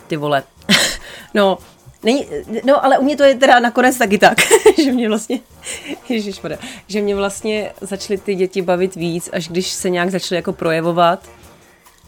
Ty 0.07 0.17
vole. 0.17 0.43
no, 1.33 1.57
Není, 2.03 2.25
no, 2.63 2.85
ale 2.85 2.97
u 2.97 3.03
mě 3.03 3.17
to 3.17 3.23
je 3.23 3.35
teda 3.35 3.59
nakonec 3.59 3.97
taky 3.97 4.17
tak, 4.17 4.37
že 4.83 4.91
mě 4.91 5.09
vlastně, 5.09 5.39
ježišmarja, 6.09 6.57
že 6.87 7.01
mě 7.01 7.15
vlastně 7.15 7.71
začaly 7.81 8.17
ty 8.17 8.35
děti 8.35 8.61
bavit 8.61 8.95
víc, 8.95 9.29
až 9.33 9.47
když 9.47 9.67
se 9.67 9.89
nějak 9.89 10.11
začaly 10.11 10.37
jako 10.37 10.53
projevovat, 10.53 11.29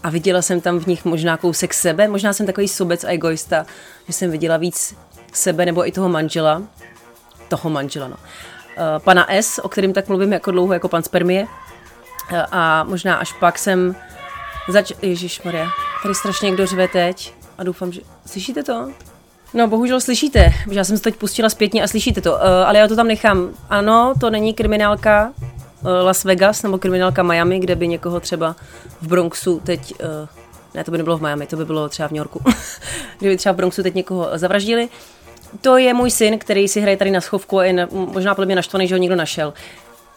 a 0.04 0.10
viděla 0.10 0.42
jsem 0.42 0.62
tam 0.62 0.80
v 0.80 0.88
nich 0.88 1.06
možná 1.06 1.38
kousek 1.38 1.74
sebe, 1.74 2.08
možná 2.08 2.34
jsem 2.34 2.46
takový 2.46 2.68
sobec 2.68 3.04
a 3.04 3.08
egoista, 3.08 3.66
že 4.08 4.14
jsem 4.14 4.32
viděla 4.32 4.58
víc 4.58 4.96
sebe 5.34 5.66
nebo 5.66 5.88
i 5.88 5.92
toho 5.92 6.10
manžela, 6.10 6.62
toho 7.48 7.70
manžela, 7.70 8.08
no. 8.08 8.16
Uh, 8.16 9.04
pana 9.04 9.32
S, 9.32 9.66
o 9.66 9.70
kterým 9.70 9.94
tak 9.94 10.08
mluvím 10.08 10.34
jako 10.34 10.52
dlouho, 10.52 10.74
jako 10.74 10.88
pan 10.88 11.04
Spermie. 11.04 11.44
Uh, 11.44 12.40
a 12.52 12.84
možná 12.84 13.16
až 13.16 13.34
pak 13.34 13.60
jsem 13.60 13.96
zač... 14.70 14.92
Ježíš 15.02 15.42
Maria, 15.42 15.70
tady 16.04 16.16
strašně 16.16 16.46
někdo 16.46 16.66
řve 16.66 16.88
teď 16.88 17.34
a 17.58 17.64
doufám, 17.64 17.92
že... 17.92 18.02
Slyšíte 18.26 18.64
to? 18.64 18.92
No, 19.54 19.68
bohužel 19.68 20.02
slyšíte, 20.02 20.54
že 20.72 20.78
já 20.80 20.84
jsem 20.84 20.98
se 20.98 21.04
teď 21.04 21.16
pustila 21.16 21.50
zpětně 21.50 21.84
a 21.84 21.88
slyšíte 21.88 22.22
to, 22.22 22.32
uh, 22.32 22.40
ale 22.42 22.80
já 22.80 22.88
to 22.88 22.96
tam 22.96 23.08
nechám. 23.08 23.50
Ano, 23.70 24.14
to 24.20 24.30
není 24.30 24.54
kriminálka, 24.54 25.34
Eh, 25.36 25.63
Las 26.04 26.24
Vegas 26.24 26.64
nebo 26.64 26.78
kriminálka 26.78 27.24
Miami, 27.24 27.60
kde 27.60 27.76
by 27.76 27.88
někoho 27.88 28.20
třeba 28.20 28.56
v 29.02 29.08
Bronxu 29.08 29.62
teď, 29.64 29.94
eh, 30.00 30.28
ne, 30.74 30.84
to 30.84 30.92
by 30.92 30.98
nebylo 30.98 31.18
v 31.18 31.22
Miami, 31.22 31.48
to 31.48 31.56
by 31.56 31.66
bylo 31.66 31.90
třeba 31.90 32.08
v 32.08 32.12
New 32.12 32.18
Yorku, 32.18 32.40
kdyby 33.20 33.38
třeba 33.38 33.54
v 33.54 33.56
Bronxu 33.56 33.84
teď 33.84 33.96
někoho 33.96 34.30
zavraždili. 34.34 34.90
To 35.62 35.78
je 35.78 35.94
můj 35.94 36.12
syn, 36.12 36.38
který 36.40 36.68
si 36.68 36.82
hraje 36.82 36.98
tady 36.98 37.12
na 37.12 37.22
schovku 37.22 37.60
a 37.60 37.66
je 37.66 37.74
na, 37.74 37.88
možná 37.92 38.36
podle 38.36 38.46
mě 38.46 38.56
naštvaný, 38.56 38.88
že 38.88 38.96
ho 38.96 39.00
někdo 39.00 39.16
našel. 39.16 39.54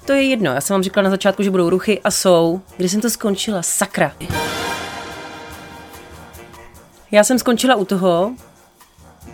To 0.07 0.13
je 0.13 0.23
jedno, 0.23 0.53
já 0.53 0.61
jsem 0.61 0.75
vám 0.75 0.83
říkala 0.83 1.05
na 1.05 1.11
začátku, 1.11 1.43
že 1.43 1.51
budou 1.51 1.71
ruchy 1.71 2.01
a 2.05 2.11
jsou. 2.11 2.61
Kdy 2.77 2.89
jsem 2.89 3.01
to 3.01 3.11
skončila? 3.11 3.63
Sakra. 3.63 4.13
Já 7.11 7.25
jsem 7.25 7.39
skončila 7.39 7.75
u 7.75 7.85
toho, 7.85 8.33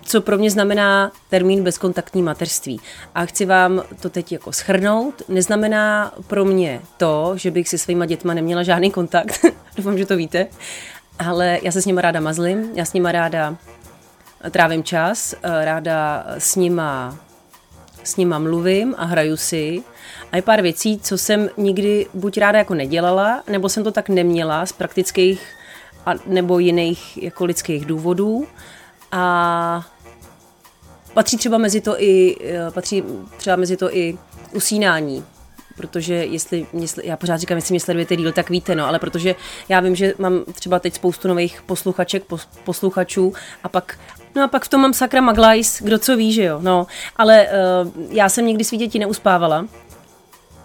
co 0.03 0.21
pro 0.21 0.39
mě 0.39 0.51
znamená 0.51 1.13
termín 1.31 1.65
bezkontaktní 1.65 2.23
mateřství. 2.23 2.81
A 3.15 3.27
chci 3.27 3.45
vám 3.45 3.83
to 4.01 4.11
teď 4.11 4.33
jako 4.33 4.53
schrnout. 4.53 5.23
Neznamená 5.29 6.13
pro 6.27 6.45
mě 6.45 6.81
to, 6.97 7.33
že 7.37 7.51
bych 7.51 7.69
si 7.69 7.79
svýma 7.79 8.07
dětma 8.07 8.35
neměla 8.35 8.63
žádný 8.63 8.91
kontakt. 8.91 9.45
Doufám, 9.77 9.99
že 9.99 10.07
to 10.07 10.17
víte. 10.17 10.47
Ale 11.19 11.59
já 11.63 11.73
se 11.73 11.83
s 11.83 11.87
nima 11.87 12.01
ráda 12.01 12.21
mazlím, 12.21 12.71
já 12.75 12.85
s 12.85 12.93
nima 12.93 13.13
ráda 13.13 13.57
trávím 14.51 14.85
čas, 14.85 15.35
ráda 15.43 16.25
s 16.39 16.57
nima, 16.57 17.19
s 18.05 18.17
nima 18.17 18.39
mluvím 18.39 18.95
a 18.99 19.05
hraju 19.05 19.37
si. 19.37 19.83
A 20.33 20.37
je 20.37 20.43
pár 20.43 20.63
věcí, 20.63 20.99
co 20.99 21.19
jsem 21.19 21.51
nikdy 21.57 22.07
buď 22.15 22.39
ráda 22.39 22.59
jako 22.59 22.75
nedělala, 22.75 23.43
nebo 23.51 23.69
jsem 23.69 23.85
to 23.85 23.93
tak 23.93 24.09
neměla 24.09 24.67
z 24.67 24.73
praktických 24.73 25.43
a, 26.07 26.15
nebo 26.27 26.59
jiných 26.59 27.23
jako 27.23 27.45
lidských 27.45 27.87
důvodů. 27.87 28.47
A 29.13 29.87
patří 31.15 31.37
třeba 31.37 31.59
mezi 31.59 31.81
to 31.81 32.03
i, 32.03 32.37
eh, 32.45 32.71
patří 32.71 33.05
třeba 33.37 33.57
mezi 33.57 33.77
to 33.77 33.97
i 33.97 34.19
usínání, 34.53 35.25
protože 35.77 36.15
jestli, 36.15 36.67
jestli, 36.73 37.07
já 37.07 37.17
pořád 37.17 37.37
říkám, 37.37 37.57
jestli 37.57 37.73
mě 37.73 37.81
sledujete 37.81 38.17
díl, 38.17 38.33
tak 38.33 38.51
víte, 38.51 38.75
no, 38.75 38.87
ale 38.87 38.99
protože 38.99 39.35
já 39.69 39.81
vím, 39.81 39.97
že 39.97 40.15
mám 40.19 40.45
třeba 40.55 40.79
teď 40.79 40.95
spoustu 40.95 41.29
nových 41.29 41.63
posluchaček, 41.63 42.25
pos, 42.25 42.49
posluchačů 42.65 43.33
a 43.65 43.69
pak 43.69 43.99
No 44.35 44.45
a 44.45 44.49
pak 44.49 44.65
v 44.65 44.69
tom 44.69 44.81
mám 44.81 44.93
sakra 44.93 45.21
maglajs, 45.21 45.83
kdo 45.83 45.99
co 45.99 46.17
ví, 46.17 46.33
že 46.33 46.43
jo, 46.43 46.59
no. 46.63 46.87
Ale 47.17 47.47
uh, 47.85 47.93
já 48.11 48.29
jsem 48.29 48.47
nikdy 48.47 48.65
svý 48.65 48.79
děti 48.79 48.99
neuspávala. 48.99 49.67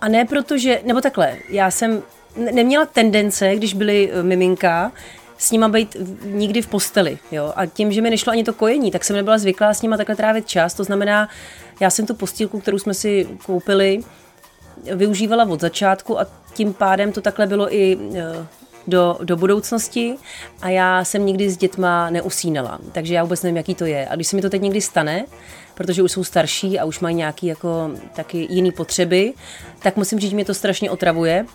A 0.01 0.07
ne 0.07 0.25
protože, 0.25 0.81
nebo 0.85 1.01
takhle, 1.01 1.35
já 1.49 1.71
jsem 1.71 2.03
neměla 2.51 2.85
tendence, 2.85 3.55
když 3.55 3.73
byly 3.73 4.11
uh, 4.11 4.23
miminka, 4.23 4.91
s 5.37 5.51
nima 5.51 5.69
být 5.69 5.97
nikdy 6.23 6.61
v 6.61 6.67
posteli. 6.67 7.17
Jo? 7.31 7.53
A 7.55 7.65
tím, 7.65 7.91
že 7.91 8.01
mi 8.01 8.09
nešlo 8.09 8.31
ani 8.31 8.43
to 8.43 8.53
kojení, 8.53 8.91
tak 8.91 9.03
jsem 9.03 9.15
nebyla 9.15 9.37
zvyklá 9.37 9.73
s 9.73 9.81
nima 9.81 9.97
takhle 9.97 10.15
trávit 10.15 10.47
čas. 10.47 10.73
To 10.73 10.83
znamená, 10.83 11.29
já 11.79 11.89
jsem 11.89 12.05
tu 12.05 12.15
postýlku, 12.15 12.59
kterou 12.59 12.79
jsme 12.79 12.93
si 12.93 13.27
koupili, 13.45 13.99
využívala 14.95 15.45
od 15.45 15.61
začátku 15.61 16.19
a 16.19 16.27
tím 16.53 16.73
pádem 16.73 17.11
to 17.11 17.21
takhle 17.21 17.47
bylo 17.47 17.75
i 17.75 17.97
e, 18.15 18.47
do, 18.87 19.17
do 19.23 19.37
budoucnosti 19.37 20.15
a 20.61 20.69
já 20.69 21.03
jsem 21.03 21.25
nikdy 21.25 21.49
s 21.49 21.57
dětma 21.57 22.09
neusínala, 22.09 22.79
takže 22.91 23.13
já 23.13 23.23
vůbec 23.23 23.43
nevím, 23.43 23.57
jaký 23.57 23.75
to 23.75 23.85
je. 23.85 24.07
A 24.07 24.15
když 24.15 24.27
se 24.27 24.35
mi 24.35 24.41
to 24.41 24.49
teď 24.49 24.61
někdy 24.61 24.81
stane, 24.81 25.25
protože 25.73 26.03
už 26.03 26.11
jsou 26.11 26.23
starší 26.23 26.79
a 26.79 26.85
už 26.85 26.99
mají 26.99 27.15
nějaký 27.15 27.47
jako 27.47 27.91
taky 28.15 28.47
jiný 28.49 28.71
potřeby, 28.71 29.33
tak 29.79 29.97
musím 29.97 30.19
říct, 30.19 30.29
že 30.29 30.35
mě 30.35 30.45
to 30.45 30.53
strašně 30.53 30.91
otravuje, 30.91 31.45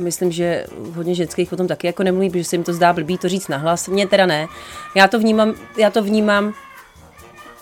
myslím, 0.00 0.32
že 0.32 0.66
hodně 0.94 1.14
ženských 1.14 1.52
o 1.52 1.56
tom 1.56 1.68
taky 1.68 1.86
jako 1.86 2.02
nemluví, 2.02 2.30
protože 2.30 2.44
se 2.44 2.56
jim 2.56 2.64
to 2.64 2.72
zdá 2.72 2.92
blbý 2.92 3.18
to 3.18 3.28
říct 3.28 3.48
nahlas. 3.48 3.88
Mně 3.88 4.06
teda 4.06 4.26
ne. 4.26 4.46
Já 4.94 5.08
to 5.08 5.18
vnímám, 5.18 5.54
já 5.76 5.90
to 5.90 6.02
vnímám. 6.02 6.54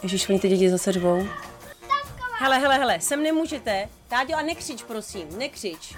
Ježíš, 0.02 0.28
oni 0.28 0.40
ty 0.40 0.48
děti 0.48 0.70
zase 0.70 0.92
řvou. 0.92 1.26
Hele, 2.40 2.58
hele, 2.58 2.78
hele, 2.78 3.00
sem 3.00 3.22
nemůžete. 3.22 3.88
Táďo, 4.08 4.36
a 4.36 4.42
nekřič, 4.42 4.82
prosím, 4.82 5.38
nekřič. 5.38 5.96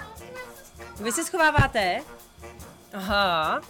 Vy 1.01 1.13
se 1.13 1.25
schováváte? 1.25 2.01
Aha. 2.93 3.61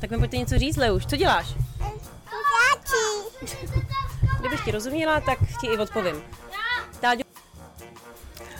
Tak 0.00 0.10
mi 0.10 0.18
pojďte 0.18 0.36
něco 0.36 0.58
říct, 0.58 0.76
Leuš. 0.76 1.06
Co 1.06 1.16
děláš? 1.16 1.46
Kdybych 4.40 4.64
ti 4.64 4.70
rozuměla, 4.70 5.20
tak 5.20 5.38
ti 5.60 5.66
i 5.66 5.78
odpovím. 5.78 6.22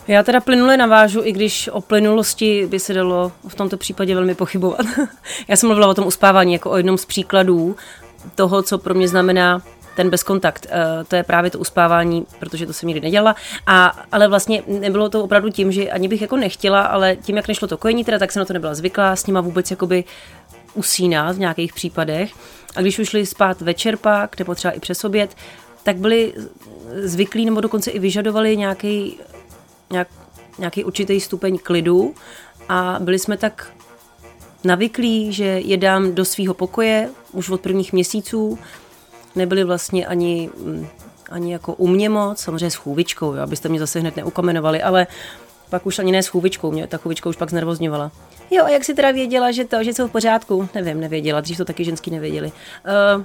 Já 0.09 0.23
teda 0.23 0.39
plynule 0.39 0.77
navážu, 0.77 1.21
i 1.23 1.31
když 1.31 1.67
o 1.67 1.81
plynulosti 1.81 2.67
by 2.67 2.79
se 2.79 2.93
dalo 2.93 3.31
v 3.47 3.55
tomto 3.55 3.77
případě 3.77 4.15
velmi 4.15 4.35
pochybovat. 4.35 4.85
Já 5.47 5.55
jsem 5.55 5.69
mluvila 5.69 5.87
o 5.87 5.93
tom 5.93 6.07
uspávání 6.07 6.53
jako 6.53 6.71
o 6.71 6.77
jednom 6.77 6.97
z 6.97 7.05
příkladů 7.05 7.75
toho, 8.35 8.61
co 8.61 8.77
pro 8.77 8.93
mě 8.93 9.07
znamená 9.07 9.61
ten 9.95 10.09
bezkontakt. 10.09 10.65
Uh, 10.65 11.03
to 11.07 11.15
je 11.15 11.23
právě 11.23 11.51
to 11.51 11.59
uspávání, 11.59 12.25
protože 12.39 12.65
to 12.65 12.73
jsem 12.73 12.87
nikdy 12.87 13.01
nedělala. 13.01 13.35
A, 13.67 13.99
ale 14.11 14.27
vlastně 14.27 14.63
nebylo 14.67 15.09
to 15.09 15.23
opravdu 15.23 15.49
tím, 15.49 15.71
že 15.71 15.91
ani 15.91 16.07
bych 16.07 16.21
jako 16.21 16.37
nechtěla, 16.37 16.81
ale 16.81 17.15
tím, 17.15 17.37
jak 17.37 17.47
nešlo 17.47 17.67
to 17.67 17.77
kojení, 17.77 18.05
teda, 18.05 18.19
tak 18.19 18.31
jsem 18.31 18.39
na 18.39 18.45
to 18.45 18.53
nebyla 18.53 18.75
zvyklá 18.75 19.15
s 19.15 19.27
nima 19.27 19.41
vůbec 19.41 19.71
jakoby 19.71 20.03
usínat 20.73 21.35
v 21.35 21.39
nějakých 21.39 21.73
případech. 21.73 22.31
A 22.75 22.81
když 22.81 22.99
už 22.99 23.09
šli 23.09 23.25
spát 23.25 23.61
večer 23.61 23.97
pak, 23.97 24.39
nebo 24.39 24.55
třeba 24.55 24.71
i 24.71 24.79
přes 24.79 25.03
oběd, 25.03 25.35
tak 25.83 25.97
byli 25.97 26.33
zvyklí 26.95 27.45
nebo 27.45 27.61
dokonce 27.61 27.91
i 27.91 27.99
vyžadovali 27.99 28.57
nějaký 28.57 29.19
nějak, 29.91 30.07
nějaký 30.59 30.83
určitý 30.83 31.19
stupeň 31.19 31.57
klidu 31.63 32.13
a 32.69 32.97
byli 32.99 33.19
jsme 33.19 33.37
tak 33.37 33.73
navyklí, 34.63 35.33
že 35.33 35.43
je 35.43 35.77
dám 35.77 36.15
do 36.15 36.25
svého 36.25 36.53
pokoje 36.53 37.09
už 37.31 37.49
od 37.49 37.61
prvních 37.61 37.93
měsíců. 37.93 38.59
Nebyli 39.35 39.63
vlastně 39.63 40.07
ani, 40.07 40.49
mm, 40.57 40.87
ani 41.29 41.53
jako 41.53 41.73
u 41.73 41.87
mě 41.87 42.09
moc, 42.09 42.39
samozřejmě 42.39 42.71
s 42.71 42.75
chůvičkou, 42.75 43.33
jo, 43.33 43.43
abyste 43.43 43.69
mě 43.69 43.79
zase 43.79 43.99
hned 43.99 44.15
neukamenovali, 44.15 44.81
ale 44.81 45.07
pak 45.69 45.85
už 45.85 45.99
ani 45.99 46.11
ne 46.11 46.23
s 46.23 46.27
chůvičkou, 46.27 46.71
mě 46.71 46.87
ta 46.87 46.97
chůvička 46.97 47.29
už 47.29 47.35
pak 47.35 47.49
znervozňovala. 47.49 48.11
Jo, 48.51 48.65
a 48.65 48.69
jak 48.69 48.85
si 48.85 48.93
teda 48.93 49.11
věděla, 49.11 49.51
že 49.51 49.65
to, 49.65 49.83
že 49.83 49.93
jsou 49.93 50.07
v 50.07 50.11
pořádku? 50.11 50.69
Nevím, 50.75 50.99
nevěděla, 50.99 51.41
dřív 51.41 51.57
to 51.57 51.65
taky 51.65 51.83
ženský 51.83 52.11
nevěděli. 52.11 52.51
Uh, 53.17 53.23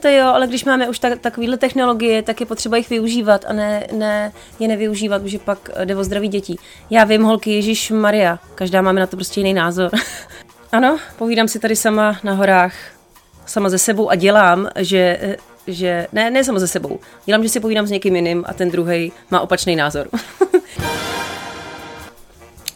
to 0.00 0.08
jo, 0.08 0.26
ale 0.26 0.46
když 0.46 0.64
máme 0.64 0.88
už 0.88 0.98
tak, 0.98 1.18
takovýhle 1.18 1.56
technologie, 1.56 2.22
tak 2.22 2.40
je 2.40 2.46
potřeba 2.46 2.76
jich 2.76 2.90
využívat 2.90 3.44
a 3.48 3.52
ne, 3.52 3.86
ne 3.92 4.32
je 4.58 4.68
nevyužívat, 4.68 5.22
protože 5.22 5.38
pak 5.38 5.70
jde 5.84 5.96
o 5.96 6.04
zdraví 6.04 6.28
dětí. 6.28 6.58
Já 6.90 7.04
vím, 7.04 7.22
holky, 7.22 7.50
Ježíš 7.50 7.90
Maria, 7.90 8.38
každá 8.54 8.82
máme 8.82 9.00
na 9.00 9.06
to 9.06 9.16
prostě 9.16 9.40
jiný 9.40 9.54
názor. 9.54 9.90
ano, 10.72 10.98
povídám 11.18 11.48
si 11.48 11.58
tady 11.58 11.76
sama 11.76 12.16
na 12.24 12.32
horách, 12.32 12.74
sama 13.46 13.68
ze 13.68 13.78
sebou 13.78 14.10
a 14.10 14.14
dělám, 14.14 14.68
že, 14.76 15.36
že 15.66 16.06
ne, 16.12 16.30
ne 16.30 16.44
sama 16.44 16.58
ze 16.58 16.68
sebou, 16.68 16.98
dělám, 17.26 17.42
že 17.42 17.48
si 17.48 17.60
povídám 17.60 17.86
s 17.86 17.90
někým 17.90 18.16
jiným 18.16 18.44
a 18.46 18.54
ten 18.54 18.70
druhý 18.70 19.12
má 19.30 19.40
opačný 19.40 19.76
názor. 19.76 20.08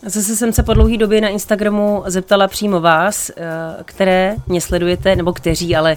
Zase 0.06 0.36
jsem 0.36 0.52
se 0.52 0.62
po 0.62 0.74
dlouhé 0.74 0.96
době 0.96 1.20
na 1.20 1.28
Instagramu 1.28 2.02
zeptala 2.06 2.48
přímo 2.48 2.80
vás, 2.80 3.30
eh, 3.30 3.42
které 3.84 4.36
mě 4.46 4.60
sledujete, 4.60 5.16
nebo 5.16 5.32
kteří, 5.32 5.76
ale 5.76 5.96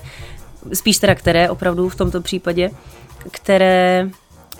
spíš 0.73 0.97
teda 0.97 1.15
které 1.15 1.49
opravdu 1.49 1.89
v 1.89 1.95
tomto 1.95 2.21
případě, 2.21 2.69
které 3.31 4.09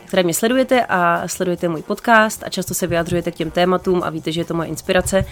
které 0.07 0.23
mě 0.23 0.33
sledujete 0.33 0.85
a 0.85 1.27
sledujete 1.27 1.67
můj 1.67 1.81
podcast 1.81 2.43
a 2.43 2.49
často 2.49 2.73
se 2.73 2.87
vyjadřujete 2.87 3.31
k 3.31 3.35
těm 3.35 3.51
tématům 3.51 4.03
a 4.03 4.09
víte, 4.09 4.31
že 4.31 4.41
je 4.41 4.45
to 4.45 4.53
moje 4.53 4.69
inspirace 4.69 5.25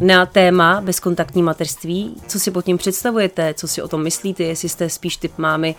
na 0.00 0.26
téma 0.26 0.80
bezkontaktní 0.80 1.42
mateřství. 1.42 2.14
Co 2.28 2.40
si 2.40 2.50
pod 2.50 2.64
tím 2.64 2.78
představujete, 2.78 3.54
co 3.54 3.68
si 3.68 3.82
o 3.82 3.88
tom 3.88 4.02
myslíte, 4.02 4.42
jestli 4.42 4.68
jste 4.68 4.90
spíš 4.90 5.16
typ 5.16 5.38
mámy, 5.38 5.74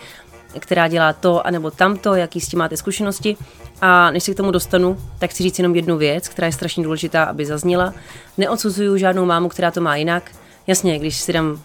která 0.60 0.88
dělá 0.88 1.14
to 1.14 1.48
anebo 1.48 1.72
tamto, 1.72 2.16
jaký 2.16 2.42
s 2.42 2.48
tím 2.48 2.60
máte 2.60 2.78
zkušenosti. 2.78 3.38
A 3.82 4.12
než 4.12 4.24
se 4.24 4.34
k 4.34 4.38
tomu 4.38 4.52
dostanu, 4.52 4.98
tak 5.20 5.30
chci 5.30 5.44
říct 5.44 5.60
jenom 5.60 5.76
jednu 5.76 5.98
věc, 5.98 6.28
která 6.28 6.46
je 6.46 6.52
strašně 6.52 6.84
důležitá, 6.84 7.24
aby 7.24 7.46
zazněla. 7.46 7.94
Neodsuzuju 8.38 8.98
žádnou 8.98 9.26
mámu, 9.26 9.50
která 9.50 9.72
to 9.72 9.82
má 9.82 9.96
jinak. 9.96 10.32
Jasně, 10.68 11.00
když 11.00 11.18
si 11.18 11.34
dám 11.34 11.62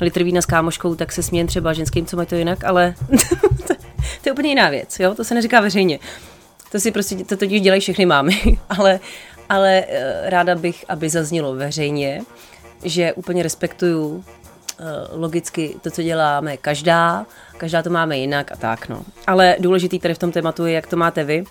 litr 0.00 0.22
vína 0.22 0.42
s 0.42 0.46
kámoškou, 0.46 0.94
tak 0.94 1.12
se 1.12 1.22
smějem 1.22 1.46
třeba 1.46 1.72
ženským, 1.72 2.06
co 2.06 2.16
mají 2.16 2.26
to 2.26 2.34
jinak, 2.34 2.64
ale 2.64 2.94
to 4.22 4.28
je 4.28 4.32
úplně 4.32 4.48
jiná 4.48 4.70
věc, 4.70 5.00
jo? 5.00 5.14
to 5.14 5.24
se 5.24 5.34
neříká 5.34 5.60
veřejně. 5.60 5.98
To 6.72 6.80
si 6.80 6.90
prostě, 6.90 7.16
to 7.24 7.36
totiž 7.36 7.60
dělají 7.60 7.80
všechny 7.80 8.06
mámy, 8.06 8.58
ale, 8.78 9.00
ale 9.48 9.84
eh, 9.88 10.30
ráda 10.30 10.54
bych, 10.54 10.84
aby 10.88 11.08
zaznělo 11.10 11.54
veřejně, 11.54 12.22
že 12.84 13.12
úplně 13.12 13.42
respektuju 13.42 14.24
eh, 14.24 14.84
logicky 15.12 15.74
to, 15.82 15.90
co 15.90 16.02
děláme 16.02 16.56
každá, 16.56 17.26
každá 17.56 17.82
to 17.82 17.90
máme 17.90 18.18
jinak 18.18 18.52
a 18.52 18.56
tak, 18.56 18.88
no. 18.88 19.02
Ale 19.26 19.56
důležitý 19.60 19.98
tady 19.98 20.14
v 20.14 20.18
tom 20.18 20.32
tématu 20.32 20.66
je, 20.66 20.72
jak 20.72 20.86
to 20.86 20.96
máte 20.96 21.24
vy, 21.24 21.44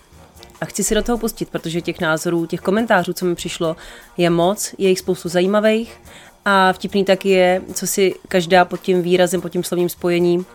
a 0.61 0.65
chci 0.65 0.83
si 0.83 0.95
do 0.95 1.03
toho 1.03 1.17
pustit, 1.17 1.49
protože 1.49 1.81
těch 1.81 1.99
názorů, 1.99 2.45
těch 2.45 2.61
komentářů, 2.61 3.13
co 3.13 3.25
mi 3.25 3.35
přišlo, 3.35 3.75
je 4.17 4.29
moc, 4.29 4.75
je 4.77 4.89
jich 4.89 4.99
spoustu 4.99 5.29
zajímavých 5.29 6.01
a 6.49 6.73
vtipný 6.73 7.05
taky 7.05 7.29
je, 7.29 7.61
co 7.73 7.87
si 7.87 8.15
každá 8.27 8.65
pod 8.65 8.81
tím 8.81 9.01
výrazem, 9.01 9.41
pod 9.41 9.49
tím 9.49 9.63
slovním 9.63 9.89
spojením 9.89 10.45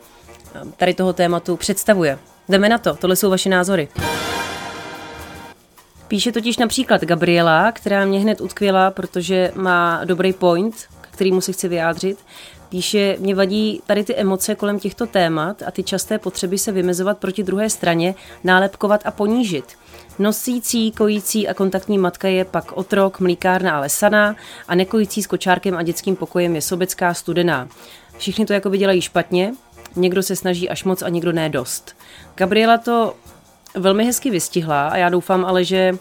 um, 0.65 0.73
tady 0.73 0.95
toho 0.95 1.13
tématu 1.13 1.57
představuje. 1.57 2.19
Jdeme 2.49 2.69
na 2.69 2.79
to, 2.79 2.95
tohle 2.95 3.17
jsou 3.17 3.31
vaše 3.31 3.49
názory. 3.49 3.89
Píše 6.09 6.33
totiž 6.33 6.57
například 6.57 7.05
Gabriela, 7.05 7.73
která 7.73 8.05
mě 8.05 8.21
hned 8.21 8.41
utkvěla, 8.41 8.91
protože 8.91 9.53
má 9.55 10.05
dobrý 10.05 10.33
point, 10.33 10.75
kterýmu 11.01 11.41
se 11.41 11.53
chci 11.53 11.69
vyjádřit. 11.69 12.19
Píše, 12.69 13.17
mě 13.19 13.35
vadí 13.35 13.83
tady 13.87 14.05
ty 14.05 14.15
emoce 14.15 14.55
kolem 14.55 14.79
těchto 14.79 15.07
témat 15.07 15.63
a 15.67 15.71
ty 15.71 15.83
časté 15.83 16.19
potřeby 16.19 16.59
se 16.59 16.73
vymezovat 16.73 17.19
proti 17.19 17.43
druhé 17.43 17.71
straně, 17.71 18.15
nálepkovat 18.45 19.01
a 19.05 19.11
ponížit. 19.11 19.65
Nosící, 20.19 20.93
kojící 20.93 21.49
a 21.49 21.55
kontaktní 21.55 21.99
matka 21.99 22.29
je 22.29 22.45
pak 22.45 22.73
otrok, 22.73 23.21
mlíkárna 23.21 23.77
a 23.77 23.81
lesaná 23.81 24.37
a 24.69 24.75
nekojící 24.75 25.23
s 25.23 25.27
kočárkem 25.27 25.77
a 25.77 25.83
dětským 25.83 26.17
pokojem 26.17 26.55
je 26.55 26.63
sobecká 26.63 27.15
studená. 27.15 27.69
Všichni 28.19 28.47
to 28.47 28.53
jako 28.53 28.71
by 28.71 28.79
dělají 28.79 29.01
špatně, 29.01 29.55
někdo 29.97 30.23
se 30.23 30.37
snaží 30.37 30.69
až 30.69 30.85
moc 30.85 31.03
a 31.03 31.09
někdo 31.09 31.33
ne 31.33 31.49
dost. 31.49 31.97
Gabriela 32.35 32.79
to 32.79 33.15
velmi 33.75 34.05
hezky 34.05 34.31
vystihla 34.31 34.89
a 34.89 34.97
já 34.97 35.09
doufám 35.09 35.45
ale, 35.45 35.65
že 35.65 35.95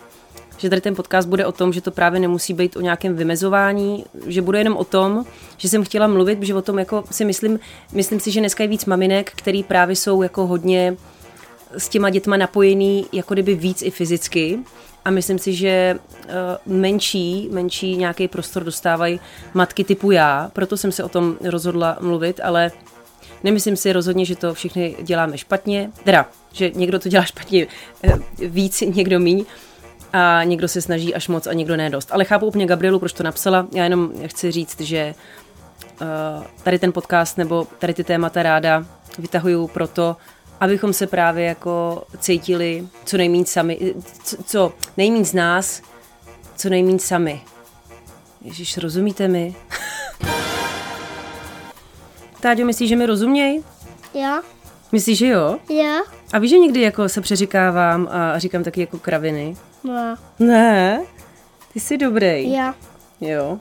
že 0.58 0.70
tady 0.70 0.82
ten 0.82 0.96
podcast 0.96 1.27
bude 1.27 1.46
o 1.46 1.51
tom, 1.51 1.74
že 1.74 1.82
to 1.82 1.91
právě 1.91 2.20
nemusí 2.20 2.53
být 2.53 2.77
o 2.77 2.82
nějakém 2.82 3.15
vymezování, 3.15 4.06
že 4.27 4.41
bude 4.41 4.58
jenom 4.58 4.77
o 4.77 4.84
tom, 4.84 5.25
že 5.58 5.70
jsem 5.70 5.84
chtěla 5.84 6.08
mluvit, 6.08 6.44
že 6.44 6.56
o 6.56 6.62
tom 6.62 6.80
jako 6.80 7.03
si 7.12 7.25
myslím, 7.25 7.60
myslím 7.94 8.20
si, 8.20 8.32
že 8.32 8.39
dneska 8.39 8.63
je 8.63 8.68
víc 8.68 8.86
maminek, 8.86 9.32
který 9.36 9.63
právě 9.63 9.96
jsou 9.96 10.22
jako 10.22 10.48
hodně 10.48 10.98
s 11.78 11.90
těma 11.90 12.10
dětma 12.10 12.38
napojený 12.38 13.06
jako 13.12 13.34
kdyby 13.34 13.56
víc 13.56 13.82
i 13.82 13.92
fyzicky 13.92 14.60
a 15.06 15.10
myslím 15.10 15.40
si, 15.40 15.54
že 15.54 16.00
uh, 16.25 16.74
menší, 16.74 17.50
menší 17.51 17.98
nějaký 17.98 18.28
prostor 18.28 18.63
dostávají 18.63 19.20
matky 19.54 19.84
typu 19.84 20.12
já, 20.12 20.51
proto 20.54 20.78
jsem 20.78 20.92
se 20.92 21.04
o 21.04 21.10
tom 21.10 21.38
rozhodla 21.44 21.98
mluvit, 22.01 22.40
ale 22.44 22.72
nemyslím 23.44 23.75
si 23.75 23.94
rozhodně, 23.94 24.25
že 24.25 24.36
to 24.36 24.54
všichni 24.54 24.96
děláme 25.01 25.38
špatně, 25.38 25.92
teda, 26.04 26.30
že 26.51 26.72
někdo 26.75 27.00
to 27.00 27.10
dělá 27.10 27.24
špatně 27.24 27.68
uh, 28.04 28.20
víc, 28.38 28.82
někdo 28.82 29.20
míň, 29.20 29.46
a 30.13 30.44
někdo 30.44 30.68
se 30.68 30.82
snaží 30.82 31.16
až 31.16 31.28
moc 31.28 31.48
a 31.48 31.54
někdo 31.54 31.75
ne 31.78 31.90
dost. 31.90 32.10
Ale 32.12 32.25
chápu 32.25 32.46
úplně 32.46 32.66
Gabrielu, 32.66 33.00
proč 33.00 33.13
to 33.13 33.24
napsala. 33.24 33.68
Já 33.74 33.84
jenom 33.84 34.12
chci 34.25 34.51
říct, 34.51 34.82
že 34.82 35.16
uh, 36.01 36.44
tady 36.63 36.80
ten 36.80 36.94
podcast 36.94 37.38
nebo 37.38 37.68
tady 37.80 37.94
ty 37.94 38.04
témata 38.04 38.44
ráda 38.44 38.86
vytahuju 39.20 39.68
proto, 39.68 40.18
abychom 40.62 40.94
se 40.94 41.08
právě 41.08 41.46
jako 41.46 42.03
cítili 42.20 42.88
co 43.06 43.18
nejméně 43.18 43.46
sami, 43.46 43.94
co, 44.24 44.44
co 44.44 44.74
nejméně 44.98 45.25
z 45.25 45.34
nás, 45.34 45.82
co 46.56 46.70
nejméně 46.70 47.00
sami. 47.00 47.41
Ježíš, 48.41 48.77
rozumíte 48.77 49.27
mi? 49.27 49.56
Táďo, 52.41 52.65
myslíš, 52.65 52.89
že 52.89 52.96
mi 52.96 53.06
rozuměj? 53.06 53.63
Jo. 54.13 54.41
Myslíš, 54.91 55.18
že 55.18 55.27
jo? 55.27 55.58
Jo. 55.70 56.03
A 56.34 56.39
víš, 56.39 56.50
že 56.50 56.58
někdy 56.58 56.82
jako 56.82 57.10
se 57.10 57.22
přeříkávám 57.22 58.08
a 58.12 58.39
říkám 58.39 58.63
taky 58.63 58.82
jako 58.82 59.00
kraviny? 59.00 59.58
No. 59.84 60.18
Ne, 60.39 61.01
ty 61.74 61.80
jsi 61.80 61.98
dobrý. 61.98 62.53
Jo. 62.53 62.74
Jo. 63.22 63.60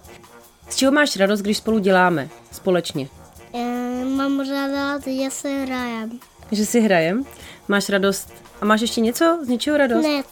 Z 0.69 0.76
čeho 0.76 0.92
máš 0.92 1.16
radost, 1.16 1.40
když 1.40 1.57
spolu 1.57 1.78
děláme 1.78 2.28
společně? 2.52 3.09
E, 3.54 3.64
mám 4.04 4.40
ráda, 4.40 4.99
že 4.99 5.30
se 5.30 5.49
hrajem. 5.49 6.21
Že 6.52 6.66
si 6.66 6.80
hrajem? 6.80 7.25
Máš 7.69 7.88
radost? 7.88 8.33
A 8.61 8.64
máš 8.64 8.80
ještě 8.80 9.00
něco? 9.00 9.38
Z 9.42 9.49
něčeho 9.49 9.76
radost? 9.76 10.02
Net. 10.02 10.26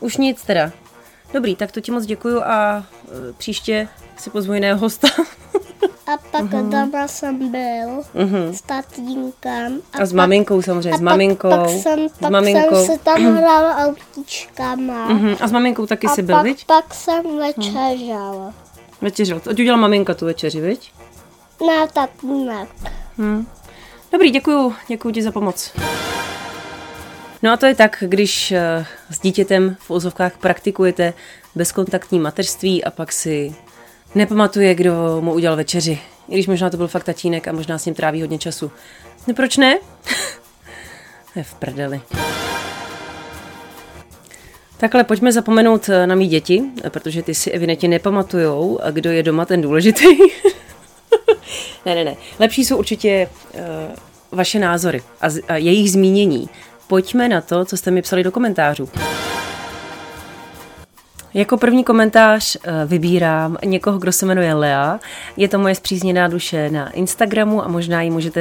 Už 0.00 0.16
nic 0.16 0.42
teda. 0.42 0.72
Dobrý, 1.34 1.56
tak 1.56 1.72
to 1.72 1.80
ti 1.80 1.92
moc 1.92 2.06
děkuju 2.06 2.42
a 2.42 2.86
e, 3.28 3.32
příště 3.32 3.88
si 4.16 4.30
pozvu 4.30 4.54
jiného 4.54 4.78
hosta. 4.78 5.08
A 6.06 6.16
pak 6.30 6.42
uh-huh. 6.42 6.68
doma 6.68 7.08
jsem 7.08 7.50
byl 7.50 8.00
uh-huh. 8.14 8.50
s 8.52 8.62
tatínkem. 8.62 9.80
A, 9.92 9.98
a 9.98 10.06
s 10.06 10.12
maminkou 10.12 10.62
samozřejmě, 10.62 10.92
a 10.92 10.98
s 10.98 11.00
maminkou. 11.00 11.50
Pak, 11.50 11.60
pak 11.60 11.70
jsem, 11.70 12.08
s 12.08 12.12
pak 12.12 12.30
maminkou. 12.30 12.76
jsem 12.76 12.96
si 12.96 13.04
tam 13.04 13.36
hrál 13.36 13.88
autíčkama. 13.88 15.08
Uh-huh. 15.08 15.36
A 15.40 15.48
s 15.48 15.52
maminkou 15.52 15.86
taky 15.86 16.06
a 16.06 16.10
jsi 16.10 16.22
byl, 16.22 16.34
pak, 16.34 16.44
viď? 16.44 16.64
pak 16.64 16.94
jsem 16.94 17.38
večeřel. 17.38 18.52
Večeřel. 19.00 19.40
Ať 19.50 19.60
udělala 19.60 19.80
maminka 19.80 20.14
tu 20.14 20.24
večeři, 20.26 20.60
viď? 20.60 20.92
Ne, 21.66 21.88
tatínek. 21.92 22.68
Hmm. 23.18 23.46
Dobrý, 24.14 24.30
děkuju, 24.30 24.74
děkuju 24.88 25.14
ti 25.14 25.22
za 25.22 25.32
pomoc. 25.32 25.72
No 27.42 27.52
a 27.52 27.56
to 27.56 27.66
je 27.66 27.74
tak, 27.74 28.04
když 28.06 28.52
uh, 28.52 28.86
s 29.10 29.20
dítětem 29.20 29.76
v 29.80 29.90
ozovkách 29.90 30.38
praktikujete 30.38 31.12
bezkontaktní 31.54 32.18
mateřství 32.18 32.84
a 32.84 32.90
pak 32.90 33.12
si 33.12 33.54
nepamatuje, 34.14 34.74
kdo 34.74 35.20
mu 35.20 35.32
udělal 35.32 35.56
večeři. 35.56 35.98
I 36.28 36.34
když 36.34 36.46
možná 36.46 36.70
to 36.70 36.76
byl 36.76 36.88
fakt 36.88 37.04
tatínek 37.04 37.48
a 37.48 37.52
možná 37.52 37.78
s 37.78 37.84
ním 37.84 37.94
tráví 37.94 38.20
hodně 38.20 38.38
času. 38.38 38.70
No 39.26 39.34
proč 39.34 39.56
ne? 39.56 39.78
je 41.36 41.42
v 41.42 41.54
prdeli. 41.54 42.00
Takhle 44.76 45.04
pojďme 45.04 45.32
zapomenout 45.32 45.90
na 46.06 46.14
mý 46.14 46.28
děti, 46.28 46.62
protože 46.88 47.22
ty 47.22 47.34
si 47.34 47.50
evidentně 47.50 47.88
nepamatujou, 47.88 48.78
kdo 48.90 49.10
je 49.10 49.22
doma 49.22 49.44
ten 49.44 49.60
důležitý. 49.60 50.06
ne, 51.86 51.94
ne, 51.94 52.04
ne. 52.04 52.16
Lepší 52.38 52.64
jsou 52.64 52.76
určitě 52.76 53.28
uh, 53.54 53.60
vaše 54.32 54.58
názory 54.58 55.02
a, 55.20 55.30
z, 55.30 55.40
a 55.48 55.56
jejich 55.56 55.90
zmínění. 55.90 56.48
Pojďme 56.86 57.28
na 57.28 57.40
to, 57.40 57.64
co 57.64 57.76
jste 57.76 57.90
mi 57.90 58.02
psali 58.02 58.22
do 58.22 58.32
komentářů. 58.32 58.88
Jako 61.34 61.56
první 61.56 61.84
komentář 61.84 62.56
eh, 62.56 62.70
vybírám 62.86 63.56
někoho, 63.64 63.98
kdo 63.98 64.12
se 64.12 64.26
jmenuje 64.26 64.54
Lea. 64.54 65.00
Je 65.36 65.48
to 65.48 65.58
moje 65.58 65.74
zpřízněná 65.74 66.28
duše 66.28 66.70
na 66.70 66.90
Instagramu 66.90 67.64
a 67.64 67.68
možná 67.68 68.02
ji 68.02 68.10
můžete 68.10 68.40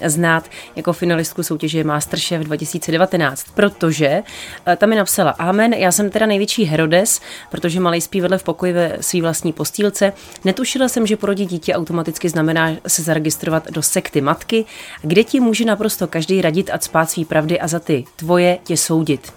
eh, 0.00 0.10
znát 0.10 0.50
jako 0.76 0.92
finalistku 0.92 1.42
soutěže 1.42 1.84
Masterchef 1.84 2.42
2019, 2.42 3.46
protože 3.54 4.22
eh, 4.66 4.76
tam 4.76 4.88
mi 4.88 4.96
napsala 4.96 5.30
Amen, 5.30 5.72
já 5.74 5.92
jsem 5.92 6.10
teda 6.10 6.26
největší 6.26 6.64
Herodes, 6.64 7.20
protože 7.50 7.80
malý 7.80 8.00
spí 8.00 8.20
vedle 8.20 8.38
v 8.38 8.44
pokoji 8.44 8.72
ve 8.72 8.96
své 9.00 9.22
vlastní 9.22 9.52
postýlce. 9.52 10.12
Netušila 10.44 10.88
jsem, 10.88 11.06
že 11.06 11.16
porodit 11.16 11.50
dítě 11.50 11.74
automaticky 11.74 12.28
znamená 12.28 12.70
se 12.86 13.02
zaregistrovat 13.02 13.70
do 13.70 13.82
sekty 13.82 14.20
matky, 14.20 14.64
kde 15.02 15.24
ti 15.24 15.40
může 15.40 15.64
naprosto 15.64 16.06
každý 16.06 16.42
radit 16.42 16.70
a 16.72 16.78
spát 16.78 17.10
svý 17.10 17.24
pravdy 17.24 17.60
a 17.60 17.68
za 17.68 17.78
ty 17.78 18.04
tvoje 18.16 18.58
tě 18.64 18.76
soudit. 18.76 19.32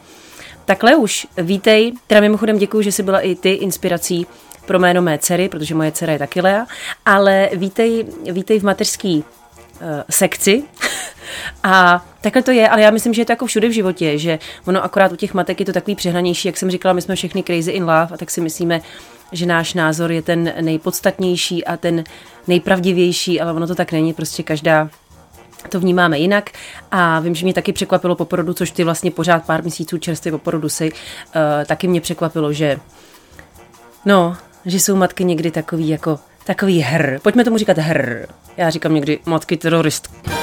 Takhle 0.65 0.95
už, 0.95 1.27
vítej, 1.37 1.93
teda 2.07 2.21
mimochodem 2.21 2.57
děkuji, 2.57 2.81
že 2.81 2.91
jsi 2.91 3.03
byla 3.03 3.19
i 3.19 3.35
ty 3.35 3.51
inspirací 3.51 4.27
pro 4.65 4.79
jméno 4.79 5.01
mé 5.01 5.17
dcery, 5.17 5.49
protože 5.49 5.75
moje 5.75 5.91
dcera 5.91 6.13
je 6.13 6.19
taky 6.19 6.41
Lea, 6.41 6.65
ale 7.05 7.49
vítej, 7.53 8.05
vítej 8.31 8.59
v 8.59 8.63
mateřský 8.63 9.17
uh, 9.17 9.87
sekci. 10.09 10.63
A 11.63 12.05
takhle 12.21 12.41
to 12.41 12.51
je, 12.51 12.69
ale 12.69 12.81
já 12.81 12.91
myslím, 12.91 13.13
že 13.13 13.21
je 13.21 13.25
to 13.25 13.31
jako 13.31 13.45
všude 13.45 13.67
v 13.67 13.71
životě, 13.71 14.17
že 14.17 14.39
ono 14.65 14.83
akorát 14.83 15.11
u 15.11 15.15
těch 15.15 15.33
matek 15.33 15.59
je 15.59 15.65
to 15.65 15.73
takový 15.73 15.95
přehnanější, 15.95 16.47
jak 16.47 16.57
jsem 16.57 16.71
říkala, 16.71 16.93
my 16.93 17.01
jsme 17.01 17.15
všechny 17.15 17.43
crazy 17.43 17.71
in 17.71 17.83
love 17.83 18.07
a 18.13 18.17
tak 18.17 18.31
si 18.31 18.41
myslíme, 18.41 18.81
že 19.31 19.45
náš 19.45 19.73
názor 19.73 20.11
je 20.11 20.21
ten 20.21 20.53
nejpodstatnější 20.61 21.65
a 21.65 21.77
ten 21.77 22.03
nejpravdivější, 22.47 23.41
ale 23.41 23.53
ono 23.53 23.67
to 23.67 23.75
tak 23.75 23.91
není, 23.91 24.13
prostě 24.13 24.43
každá 24.43 24.89
to 25.69 25.79
vnímáme 25.79 26.19
jinak 26.19 26.49
a 26.91 27.19
vím, 27.19 27.35
že 27.35 27.45
mě 27.45 27.53
taky 27.53 27.73
překvapilo 27.73 28.15
po 28.15 28.25
porodu, 28.25 28.53
což 28.53 28.71
ty 28.71 28.83
vlastně 28.83 29.11
pořád 29.11 29.45
pár 29.45 29.61
měsíců 29.61 29.97
čerstvě 29.97 30.31
po 30.31 30.37
porodu 30.37 30.69
si, 30.69 30.91
uh, 30.91 30.95
taky 31.65 31.87
mě 31.87 32.01
překvapilo, 32.01 32.53
že 32.53 32.79
no, 34.05 34.37
že 34.65 34.79
jsou 34.79 34.95
matky 34.95 35.23
někdy 35.23 35.51
takový 35.51 35.89
jako 35.89 36.19
takový 36.45 36.81
hr. 36.81 37.19
Pojďme 37.19 37.43
tomu 37.43 37.57
říkat 37.57 37.77
hr. 37.77 38.25
Já 38.57 38.69
říkám 38.69 38.93
někdy 38.93 39.19
matky 39.25 39.57
teroristky. 39.57 40.40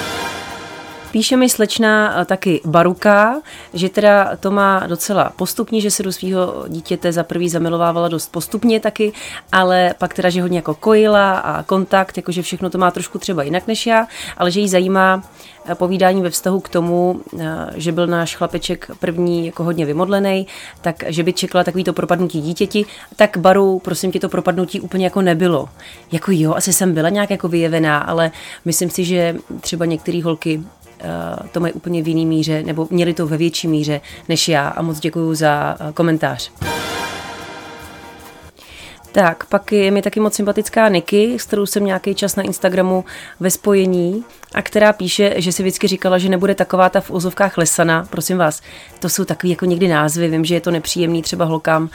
Píše 1.10 1.36
mi 1.36 1.48
slečna 1.48 2.20
eh, 2.20 2.24
taky 2.24 2.60
Baruka, 2.64 3.40
že 3.74 3.88
teda 3.88 4.36
to 4.36 4.50
má 4.50 4.86
docela 4.86 5.32
postupně, 5.36 5.80
že 5.80 5.90
se 5.90 6.02
do 6.02 6.12
svého 6.12 6.64
dítěte 6.68 7.12
za 7.12 7.22
prvý 7.24 7.48
zamilovávala 7.48 8.08
dost 8.08 8.32
postupně 8.32 8.80
taky, 8.80 9.12
ale 9.52 9.94
pak 9.98 10.14
teda, 10.14 10.30
že 10.30 10.42
hodně 10.42 10.58
jako 10.58 10.74
kojila 10.74 11.38
a 11.38 11.62
kontakt, 11.62 12.16
jakože 12.16 12.42
všechno 12.42 12.70
to 12.70 12.78
má 12.78 12.90
trošku 12.90 13.18
třeba 13.18 13.42
jinak 13.42 13.66
než 13.66 13.86
já, 13.86 14.06
ale 14.36 14.50
že 14.50 14.60
jí 14.60 14.68
zajímá 14.68 15.22
eh, 15.66 15.74
povídání 15.74 16.22
ve 16.22 16.30
vztahu 16.30 16.60
k 16.60 16.68
tomu, 16.68 17.20
eh, 17.38 17.46
že 17.74 17.92
byl 17.92 18.06
náš 18.06 18.36
chlapeček 18.36 18.90
první 19.00 19.46
jako 19.46 19.64
hodně 19.64 19.86
vymodlený, 19.86 20.46
tak 20.80 21.04
že 21.06 21.22
by 21.22 21.32
čekala 21.32 21.64
takový 21.64 21.84
to 21.84 21.92
propadnutí 21.92 22.40
dítěti, 22.40 22.86
tak 23.16 23.36
Baru, 23.36 23.78
prosím 23.78 24.12
tě, 24.12 24.20
to 24.20 24.28
propadnutí 24.28 24.80
úplně 24.80 25.04
jako 25.06 25.22
nebylo. 25.22 25.68
Jako 26.12 26.30
jo, 26.34 26.54
asi 26.54 26.72
jsem 26.72 26.94
byla 26.94 27.08
nějak 27.08 27.30
jako 27.30 27.48
vyjevená, 27.48 27.98
ale 27.98 28.30
myslím 28.64 28.90
si, 28.90 29.04
že 29.04 29.36
třeba 29.60 29.84
některé 29.84 30.22
holky 30.22 30.62
to 31.52 31.60
mají 31.60 31.72
úplně 31.72 32.02
v 32.02 32.08
jiný 32.08 32.26
míře, 32.26 32.62
nebo 32.62 32.88
měli 32.90 33.14
to 33.14 33.26
ve 33.26 33.36
větší 33.36 33.68
míře 33.68 34.00
než 34.28 34.48
já 34.48 34.68
a 34.68 34.82
moc 34.82 35.00
děkuji 35.00 35.34
za 35.34 35.76
eh, 35.80 35.92
komentář. 35.92 36.50
Tak, 39.12 39.46
pak 39.46 39.72
je 39.72 39.90
mi 39.90 40.02
taky 40.02 40.20
moc 40.20 40.34
sympatická 40.34 40.88
Niky, 40.88 41.38
s 41.38 41.44
kterou 41.44 41.66
jsem 41.66 41.84
nějaký 41.84 42.14
čas 42.14 42.36
na 42.36 42.42
Instagramu 42.42 43.04
ve 43.40 43.50
spojení 43.50 44.24
a 44.54 44.62
která 44.62 44.92
píše, 44.92 45.34
že 45.36 45.52
si 45.52 45.62
vždycky 45.62 45.86
říkala, 45.86 46.18
že 46.18 46.28
nebude 46.28 46.54
taková 46.54 46.88
ta 46.88 47.00
v 47.00 47.10
úzovkách 47.10 47.58
lesana. 47.58 48.06
Prosím 48.10 48.38
vás, 48.38 48.62
to 48.98 49.08
jsou 49.08 49.24
takový 49.24 49.50
jako 49.50 49.64
někdy 49.64 49.88
názvy, 49.88 50.28
vím, 50.28 50.44
že 50.44 50.54
je 50.54 50.60
to 50.60 50.70
nepříjemný 50.70 51.22
třeba 51.22 51.44
holkám, 51.44 51.88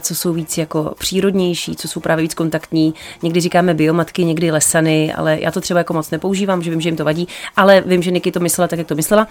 co 0.00 0.14
jsou 0.14 0.32
víc 0.32 0.58
jako 0.58 0.94
přírodnější, 0.98 1.76
co 1.76 1.88
jsou 1.88 2.00
právě 2.00 2.22
víc 2.22 2.34
kontaktní. 2.34 2.94
Někdy 3.22 3.40
říkáme 3.40 3.74
biomatky, 3.74 4.24
někdy 4.24 4.50
lesany, 4.50 5.14
ale 5.14 5.38
já 5.40 5.50
to 5.50 5.60
třeba 5.60 5.80
jako 5.80 5.94
moc 5.94 6.10
nepoužívám, 6.10 6.62
že 6.62 6.70
vím, 6.70 6.80
že 6.80 6.88
jim 6.88 6.96
to 6.96 7.04
vadí, 7.04 7.28
ale 7.56 7.80
vím, 7.86 8.02
že 8.02 8.10
Niky 8.10 8.32
to 8.32 8.40
myslela 8.40 8.68
tak, 8.68 8.78
jak 8.78 8.88
to 8.88 8.94
myslela. 8.94 9.28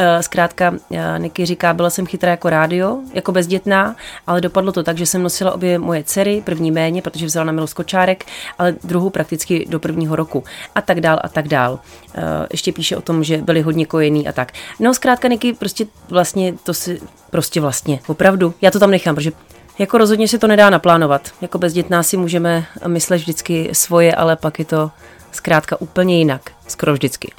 Eh, 0.00 0.22
zkrátka, 0.22 0.74
eh, 0.90 1.18
Niky 1.18 1.46
říká, 1.46 1.74
byla 1.74 1.90
jsem 1.90 2.06
chytrá 2.06 2.30
jako 2.30 2.50
rádio, 2.50 2.98
jako 3.14 3.32
bezdětná, 3.32 3.96
ale 4.26 4.40
dopadlo 4.40 4.72
to 4.72 4.82
tak, 4.82 4.98
že 4.98 5.06
jsem 5.06 5.22
nosila 5.22 5.52
obě 5.52 5.78
moje 5.78 6.04
dcery, 6.04 6.42
první 6.44 6.70
méně, 6.70 7.02
protože 7.02 7.26
vzala 7.26 7.44
na 7.44 7.52
milost 7.52 7.74
kočárek, 7.74 8.24
ale 8.58 8.74
druhou 8.84 9.10
prakticky 9.10 9.66
do 9.68 9.80
prvního 9.80 10.16
roku 10.16 10.44
a 10.74 10.80
tak 10.80 11.00
dál 11.00 11.18
a 11.22 11.28
tak 11.28 11.48
dál. 11.48 11.80
Eh, 12.18 12.46
ještě 12.50 12.72
píše 12.72 12.96
o 12.96 13.00
tom, 13.00 13.24
že 13.24 13.36
byli 13.36 13.60
hodně 13.60 13.86
kojený 13.86 14.28
a 14.28 14.32
tak. 14.32 14.52
No 14.80 14.94
zkrátka, 14.94 15.28
Niky, 15.28 15.52
prostě 15.52 15.86
vlastně 16.08 16.54
to 16.64 16.74
si, 16.74 17.00
prostě 17.30 17.60
vlastně, 17.60 18.00
opravdu, 18.06 18.54
já 18.62 18.70
to 18.70 18.78
tam 18.78 18.90
nechám, 18.90 19.14
protože 19.14 19.32
jako 19.78 19.98
rozhodně 19.98 20.28
se 20.28 20.38
to 20.38 20.46
nedá 20.46 20.70
naplánovat. 20.70 21.30
Jako 21.40 21.58
bezdětná 21.58 22.02
si 22.02 22.16
můžeme 22.16 22.66
myslet 22.86 23.16
vždycky 23.16 23.68
svoje, 23.72 24.14
ale 24.14 24.36
pak 24.36 24.58
je 24.58 24.64
to 24.64 24.90
zkrátka 25.32 25.80
úplně 25.80 26.18
jinak. 26.18 26.50
Skoro 26.68 26.92
vždycky. 26.92 27.32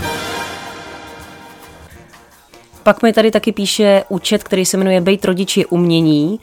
Pak 2.84 3.04
mi 3.04 3.14
tady 3.14 3.32
taky 3.32 3.52
píše 3.52 4.04
účet, 4.10 4.44
který 4.44 4.66
se 4.66 4.78
jmenuje 4.78 5.02
Bejt 5.02 5.26
rodič 5.26 5.58
je 5.58 5.66
umění 5.66 6.40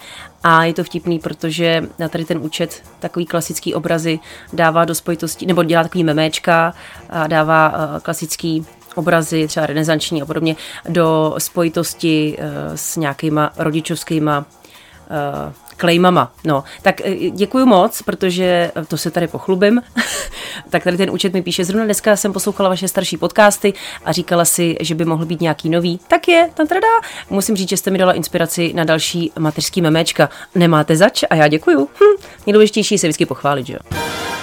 A 0.49 0.65
je 0.65 0.75
to 0.75 0.85
vtipný, 0.85 1.19
protože 1.19 1.83
na 1.99 2.09
tady 2.09 2.25
ten 2.25 2.39
účet 2.39 2.83
takový 2.99 3.27
klasický 3.27 3.75
obrazy 3.75 4.19
dává 4.53 4.85
do 4.85 4.95
spojitosti, 4.95 5.47
nebo 5.47 5.65
dělá 5.65 5.83
takový 5.83 6.05
memečka 6.05 6.75
a 7.11 7.27
dává 7.27 7.69
uh, 7.69 8.01
klasický 8.01 8.67
obrazy, 8.95 9.49
třeba 9.49 9.67
renesanční 9.67 10.23
a 10.23 10.27
podobně, 10.27 10.57
do 10.89 11.35
spojitosti 11.39 12.39
uh, 12.39 12.45
s 12.75 12.97
nějakýma 12.97 13.53
rodičovskýma 13.57 14.39
uh, 14.39 15.53
klejmama. 15.77 16.33
No, 16.45 16.65
tak 16.83 17.01
eh, 17.01 17.31
děkuji 17.31 17.67
moc, 17.67 18.03
protože 18.03 18.73
eh, 18.77 18.85
to 18.85 18.97
se 18.97 19.11
tady 19.11 19.29
pochlubím. 19.29 19.83
tak 20.71 20.85
tady 20.85 20.97
ten 20.97 21.11
účet 21.11 21.33
mi 21.33 21.43
píše, 21.43 21.65
zrovna 21.65 21.85
dneska 21.85 22.17
jsem 22.17 22.33
poslouchala 22.33 22.69
vaše 22.69 22.89
starší 22.89 23.17
podcasty 23.17 23.73
a 24.05 24.12
říkala 24.12 24.45
si, 24.45 24.77
že 24.81 24.95
by 24.95 25.05
mohl 25.05 25.27
být 25.27 25.41
nějaký 25.41 25.69
nový. 25.69 26.01
Tak 26.09 26.29
je, 26.29 26.51
tam 26.55 26.67
teda 26.67 26.87
Musím 27.31 27.57
říct, 27.57 27.69
že 27.69 27.77
jste 27.77 27.91
mi 27.91 27.99
dala 27.99 28.12
inspiraci 28.12 28.73
na 28.75 28.85
další 28.85 29.33
mateřský 29.39 29.83
memečka. 29.83 30.29
Nemáte 30.55 30.97
zač 30.97 31.25
a 31.31 31.35
já 31.35 31.49
děkuju. 31.49 31.89
Hm, 32.01 32.23
nejdůležitější 32.47 32.99
se 32.99 33.07
vždycky 33.07 33.27
pochválit, 33.27 33.67
že 33.67 33.73
jo. 33.73 34.36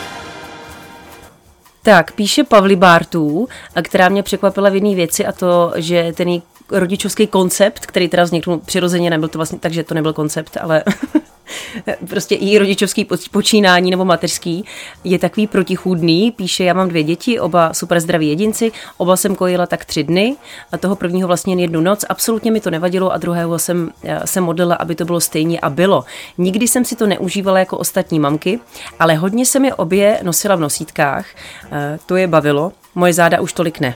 Tak, 1.86 2.12
píše 2.12 2.44
Pavli 2.44 2.76
Bartů, 2.76 3.48
která 3.82 4.10
mě 4.10 4.24
překvapila 4.24 4.70
v 4.70 4.76
jedné 4.76 4.96
věci 4.96 5.26
a 5.26 5.32
to, 5.32 5.74
že 5.76 6.14
ten 6.16 6.42
rodičovský 6.72 7.28
koncept, 7.28 7.86
který 7.86 8.10
teda 8.10 8.24
vznikl 8.24 8.58
přirozeně, 8.58 9.10
nebyl 9.10 9.30
to 9.30 9.40
vlastně, 9.40 9.60
takže 9.60 9.84
to 9.84 9.94
nebyl 9.94 10.14
koncept, 10.14 10.58
ale 10.62 10.84
prostě 12.10 12.36
i 12.36 12.58
rodičovský 12.58 13.08
počínání 13.32 13.92
nebo 13.92 14.06
mateřský 14.06 14.66
je 15.04 15.20
takový 15.20 15.48
protichůdný. 15.48 16.32
Píše, 16.32 16.64
já 16.64 16.74
mám 16.74 16.90
dvě 16.90 17.04
děti, 17.04 17.40
oba 17.40 17.74
super 17.74 18.00
zdraví 18.00 18.30
jedinci, 18.30 18.72
oba 18.98 19.18
jsem 19.18 19.36
kojila 19.36 19.66
tak 19.66 19.86
tři 19.86 20.04
dny 20.04 20.36
a 20.72 20.78
toho 20.78 20.96
prvního 20.96 21.28
vlastně 21.28 21.52
jen 21.52 21.60
jednu 21.60 21.82
noc. 21.82 22.06
Absolutně 22.10 22.52
mi 22.52 22.60
to 22.60 22.72
nevadilo 22.72 23.14
a 23.14 23.18
druhého 23.18 23.60
jsem 23.60 23.92
eh, 24.04 24.22
se 24.26 24.42
modlila, 24.42 24.76
aby 24.76 24.96
to 24.96 25.06
bylo 25.06 25.20
stejně 25.20 25.60
a 25.60 25.70
bylo. 25.70 26.06
Nikdy 26.38 26.68
jsem 26.68 26.86
si 26.86 26.96
to 26.96 27.08
neužívala 27.08 27.60
jako 27.60 27.78
ostatní 27.78 28.20
mamky, 28.20 28.60
ale 29.00 29.16
hodně 29.16 29.46
jsem 29.46 29.66
je 29.66 29.74
obě 29.74 30.20
nosila 30.24 30.56
v 30.56 30.60
nosítkách. 30.60 31.26
Eh, 31.72 32.00
to 32.06 32.16
je 32.16 32.28
bavilo, 32.28 32.72
moje 32.96 33.14
záda 33.14 33.42
už 33.42 33.54
tolik 33.54 33.80
ne. 33.80 33.96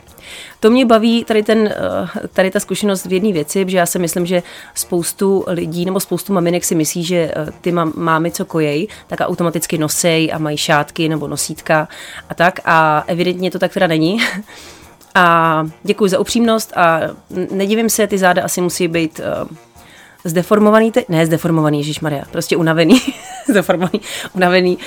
To 0.60 0.70
mě 0.70 0.86
baví 0.86 1.24
tady, 1.24 1.44
ten, 1.44 1.68
eh, 1.68 2.28
tady 2.34 2.52
ta 2.52 2.60
zkušenost 2.60 3.06
v 3.06 3.14
jedné 3.14 3.32
věci, 3.32 3.66
že 3.68 3.78
já 3.78 3.86
si 3.86 4.00
myslím, 4.00 4.26
že 4.26 4.44
spoustu 4.76 5.44
lidí 5.48 5.86
nebo 5.86 6.00
spoustu 6.00 6.34
maminek 6.34 6.64
si 6.64 6.76
myslí, 6.76 7.04
že 7.04 7.32
eh, 7.36 7.52
ty 7.62 7.72
mámy, 7.96 8.32
co 8.32 8.46
kojej, 8.46 8.88
tak 9.08 9.20
automaticky 9.22 9.78
nosej 9.78 10.32
a 10.34 10.38
mají 10.38 10.58
šátky 10.58 11.10
nebo 11.10 11.28
nosítka 11.28 11.88
a 12.30 12.34
tak. 12.34 12.60
A 12.66 13.04
evidentně 13.08 13.52
to 13.52 13.60
tak 13.60 13.74
teda 13.74 13.88
není. 13.88 14.18
A 15.16 15.64
děkuji 15.84 16.10
za 16.10 16.20
upřímnost 16.20 16.78
a 16.78 17.02
nedivím 17.52 17.90
se, 17.90 18.08
ty 18.08 18.18
záda 18.18 18.44
asi 18.44 18.62
musí 18.62 18.88
být 18.88 19.20
uh, 19.20 19.58
zdeformovaný, 20.24 20.92
te- 20.92 21.04
ne 21.10 21.26
zdeformovaný, 21.26 21.94
Maria, 22.02 22.24
prostě 22.32 22.58
unavený, 22.58 23.02
zdeformovaný, 23.50 24.02
unavený 24.34 24.78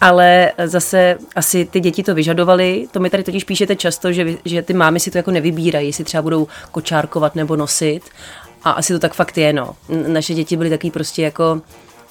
ale 0.00 0.52
zase 0.64 1.18
asi 1.36 1.64
ty 1.64 1.80
děti 1.80 2.02
to 2.02 2.14
vyžadovaly. 2.14 2.88
To 2.90 3.00
mi 3.00 3.10
tady 3.10 3.24
totiž 3.24 3.44
píšete 3.44 3.76
často, 3.76 4.12
že, 4.12 4.26
že 4.44 4.62
ty 4.62 4.74
mámy 4.74 5.00
si 5.00 5.10
to 5.10 5.18
jako 5.18 5.30
nevybírají, 5.30 5.86
jestli 5.86 6.04
třeba 6.04 6.22
budou 6.22 6.46
kočárkovat 6.70 7.34
nebo 7.34 7.56
nosit. 7.56 8.00
A 8.64 8.70
asi 8.70 8.92
to 8.92 8.98
tak 8.98 9.14
fakt 9.14 9.38
je, 9.38 9.52
no. 9.52 9.76
Naše 10.06 10.34
děti 10.34 10.56
byly 10.56 10.70
taky 10.70 10.90
prostě 10.90 11.22
jako 11.22 11.60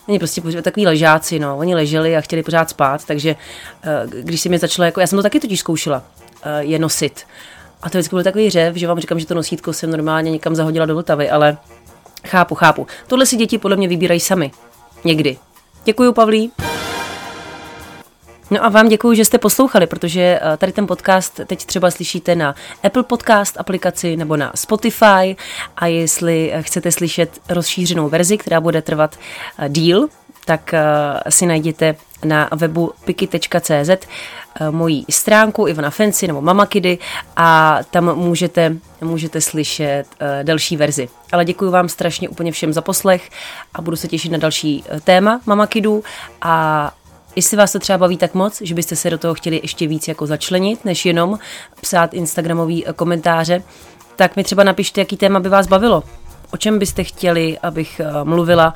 Oni 0.08 0.20
prostě 0.20 0.42
takový 0.62 0.86
ležáci, 0.86 1.40
no. 1.40 1.58
Oni 1.58 1.76
leželi 1.76 2.18
a 2.18 2.22
chtěli 2.22 2.44
pořád 2.44 2.70
spát, 2.70 3.06
takže 3.06 3.36
eh, 3.84 4.08
když 4.22 4.42
si 4.42 4.50
mě 4.50 4.60
začala, 4.60 4.86
jako, 4.86 5.00
já 5.00 5.08
jsem 5.08 5.20
to 5.20 5.24
taky 5.24 5.40
totiž 5.40 5.60
zkoušela, 5.60 6.04
eh, 6.44 6.64
je 6.64 6.80
nosit. 6.80 7.24
A 7.82 7.90
to 7.90 7.98
vždycky 7.98 8.16
byl 8.16 8.24
takový 8.24 8.50
řev, 8.50 8.76
že 8.76 8.88
vám 8.88 9.00
říkám, 9.00 9.20
že 9.20 9.26
to 9.26 9.34
nosítko 9.34 9.74
jsem 9.74 9.92
normálně 9.92 10.32
někam 10.32 10.56
zahodila 10.56 10.86
do 10.86 10.96
Vltavy, 10.96 11.30
ale 11.30 11.58
chápu, 12.28 12.56
chápu. 12.56 12.88
Tohle 13.08 13.26
si 13.26 13.36
děti 13.36 13.58
podle 13.58 13.78
mě 13.78 13.88
vybírají 13.88 14.20
sami. 14.20 14.52
Někdy. 15.04 15.38
Děkuju, 15.86 16.14
Pavlí. 16.14 16.52
No 18.52 18.66
a 18.66 18.70
vám 18.70 18.90
děkuji, 18.90 19.14
že 19.14 19.26
jste 19.26 19.38
poslouchali, 19.38 19.88
protože 19.88 20.40
eh, 20.42 20.58
tady 20.58 20.72
ten 20.72 20.88
podcast 20.88 21.40
teď 21.48 21.66
třeba 21.66 21.92
slyšíte 21.92 22.36
na 22.36 22.56
Apple 22.84 23.04
Podcast 23.04 23.60
aplikaci 23.60 24.18
nebo 24.18 24.38
na 24.38 24.52
Spotify 24.56 25.36
a 25.78 25.88
jestli 25.88 26.54
eh, 26.54 26.62
chcete 26.62 26.92
slyšet 26.92 27.40
rozšířenou 27.50 28.10
verzi, 28.10 28.38
která 28.38 28.62
bude 28.62 28.82
trvat 28.82 29.16
eh, 29.60 29.70
díl, 29.70 30.08
tak 30.46 30.74
si 31.30 31.46
najděte 31.46 31.96
na 32.26 32.50
webu 32.56 32.94
piki.cz 33.06 34.08
moji 34.72 35.04
stránku 35.10 35.68
Ivana 35.68 35.90
Fancy 35.90 36.28
nebo 36.28 36.42
Mama 36.42 36.66
Kidy 36.66 36.98
a 37.36 37.80
tam 37.92 38.16
můžete, 38.16 38.76
můžete 39.02 39.42
slyšet 39.42 40.06
další 40.44 40.78
verzi. 40.78 41.10
Ale 41.32 41.46
děkuji 41.46 41.72
vám 41.72 41.90
strašně 41.90 42.30
úplně 42.30 42.52
všem 42.52 42.74
za 42.74 42.82
poslech 42.82 43.30
a 43.74 43.82
budu 43.82 43.98
se 43.98 44.08
těšit 44.08 44.32
na 44.32 44.38
další 44.38 44.84
téma 45.04 45.42
Mama 45.46 45.68
Kidů 45.68 46.04
a 46.42 46.92
Jestli 47.38 47.58
vás 47.58 47.72
to 47.72 47.80
třeba 47.80 47.98
baví 47.98 48.18
tak 48.18 48.34
moc, 48.34 48.62
že 48.62 48.76
byste 48.76 48.96
se 48.96 49.10
do 49.10 49.18
toho 49.18 49.34
chtěli 49.34 49.60
ještě 49.64 49.88
víc 49.88 50.08
jako 50.08 50.26
začlenit, 50.26 50.86
než 50.86 51.06
jenom 51.06 51.40
psát 51.82 52.14
Instagramový 52.14 52.88
eh, 52.88 52.94
komentáře, 52.94 53.64
tak 54.16 54.36
mi 54.36 54.44
třeba 54.44 54.64
napište, 54.64 55.02
jaký 55.02 55.18
téma 55.18 55.40
by 55.40 55.50
vás 55.50 55.68
bavilo. 55.68 56.04
O 56.52 56.58
čem 56.58 56.80
byste 56.80 57.04
chtěli, 57.04 57.58
abych 57.64 58.00
eh, 58.00 58.24
mluvila. 58.24 58.74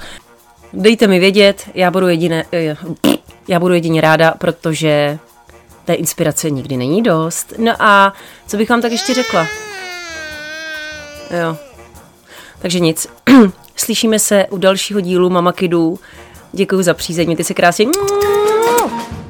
Dejte 0.73 1.07
mi 1.07 1.19
vědět, 1.19 1.69
já 1.73 1.91
budu 1.91 2.07
jedině, 2.07 2.45
eh, 2.51 2.75
já 3.47 3.59
budu 3.59 3.73
jedině 3.73 4.01
ráda, 4.01 4.33
protože 4.37 5.19
té 5.85 5.93
inspirace 5.93 6.49
nikdy 6.49 6.77
není 6.77 7.01
dost. 7.03 7.53
No 7.57 7.73
a 7.79 8.13
co 8.47 8.57
bych 8.57 8.69
vám 8.69 8.81
tak 8.81 8.91
ještě 8.91 9.13
řekla? 9.13 9.47
Jo. 11.41 11.57
Takže 12.59 12.79
nic. 12.79 13.07
Slyšíme 13.75 14.19
se 14.19 14.45
u 14.49 14.57
dalšího 14.57 14.99
dílu 14.99 15.29
Mama 15.29 15.51
Kidů. 15.51 15.99
Děkuji 16.53 16.83
za 16.83 16.93
přízeň, 16.93 17.35
ty 17.35 17.43
se 17.43 17.53
krásně 17.53 17.85
Thank 18.91 19.11
you. 19.13 19.20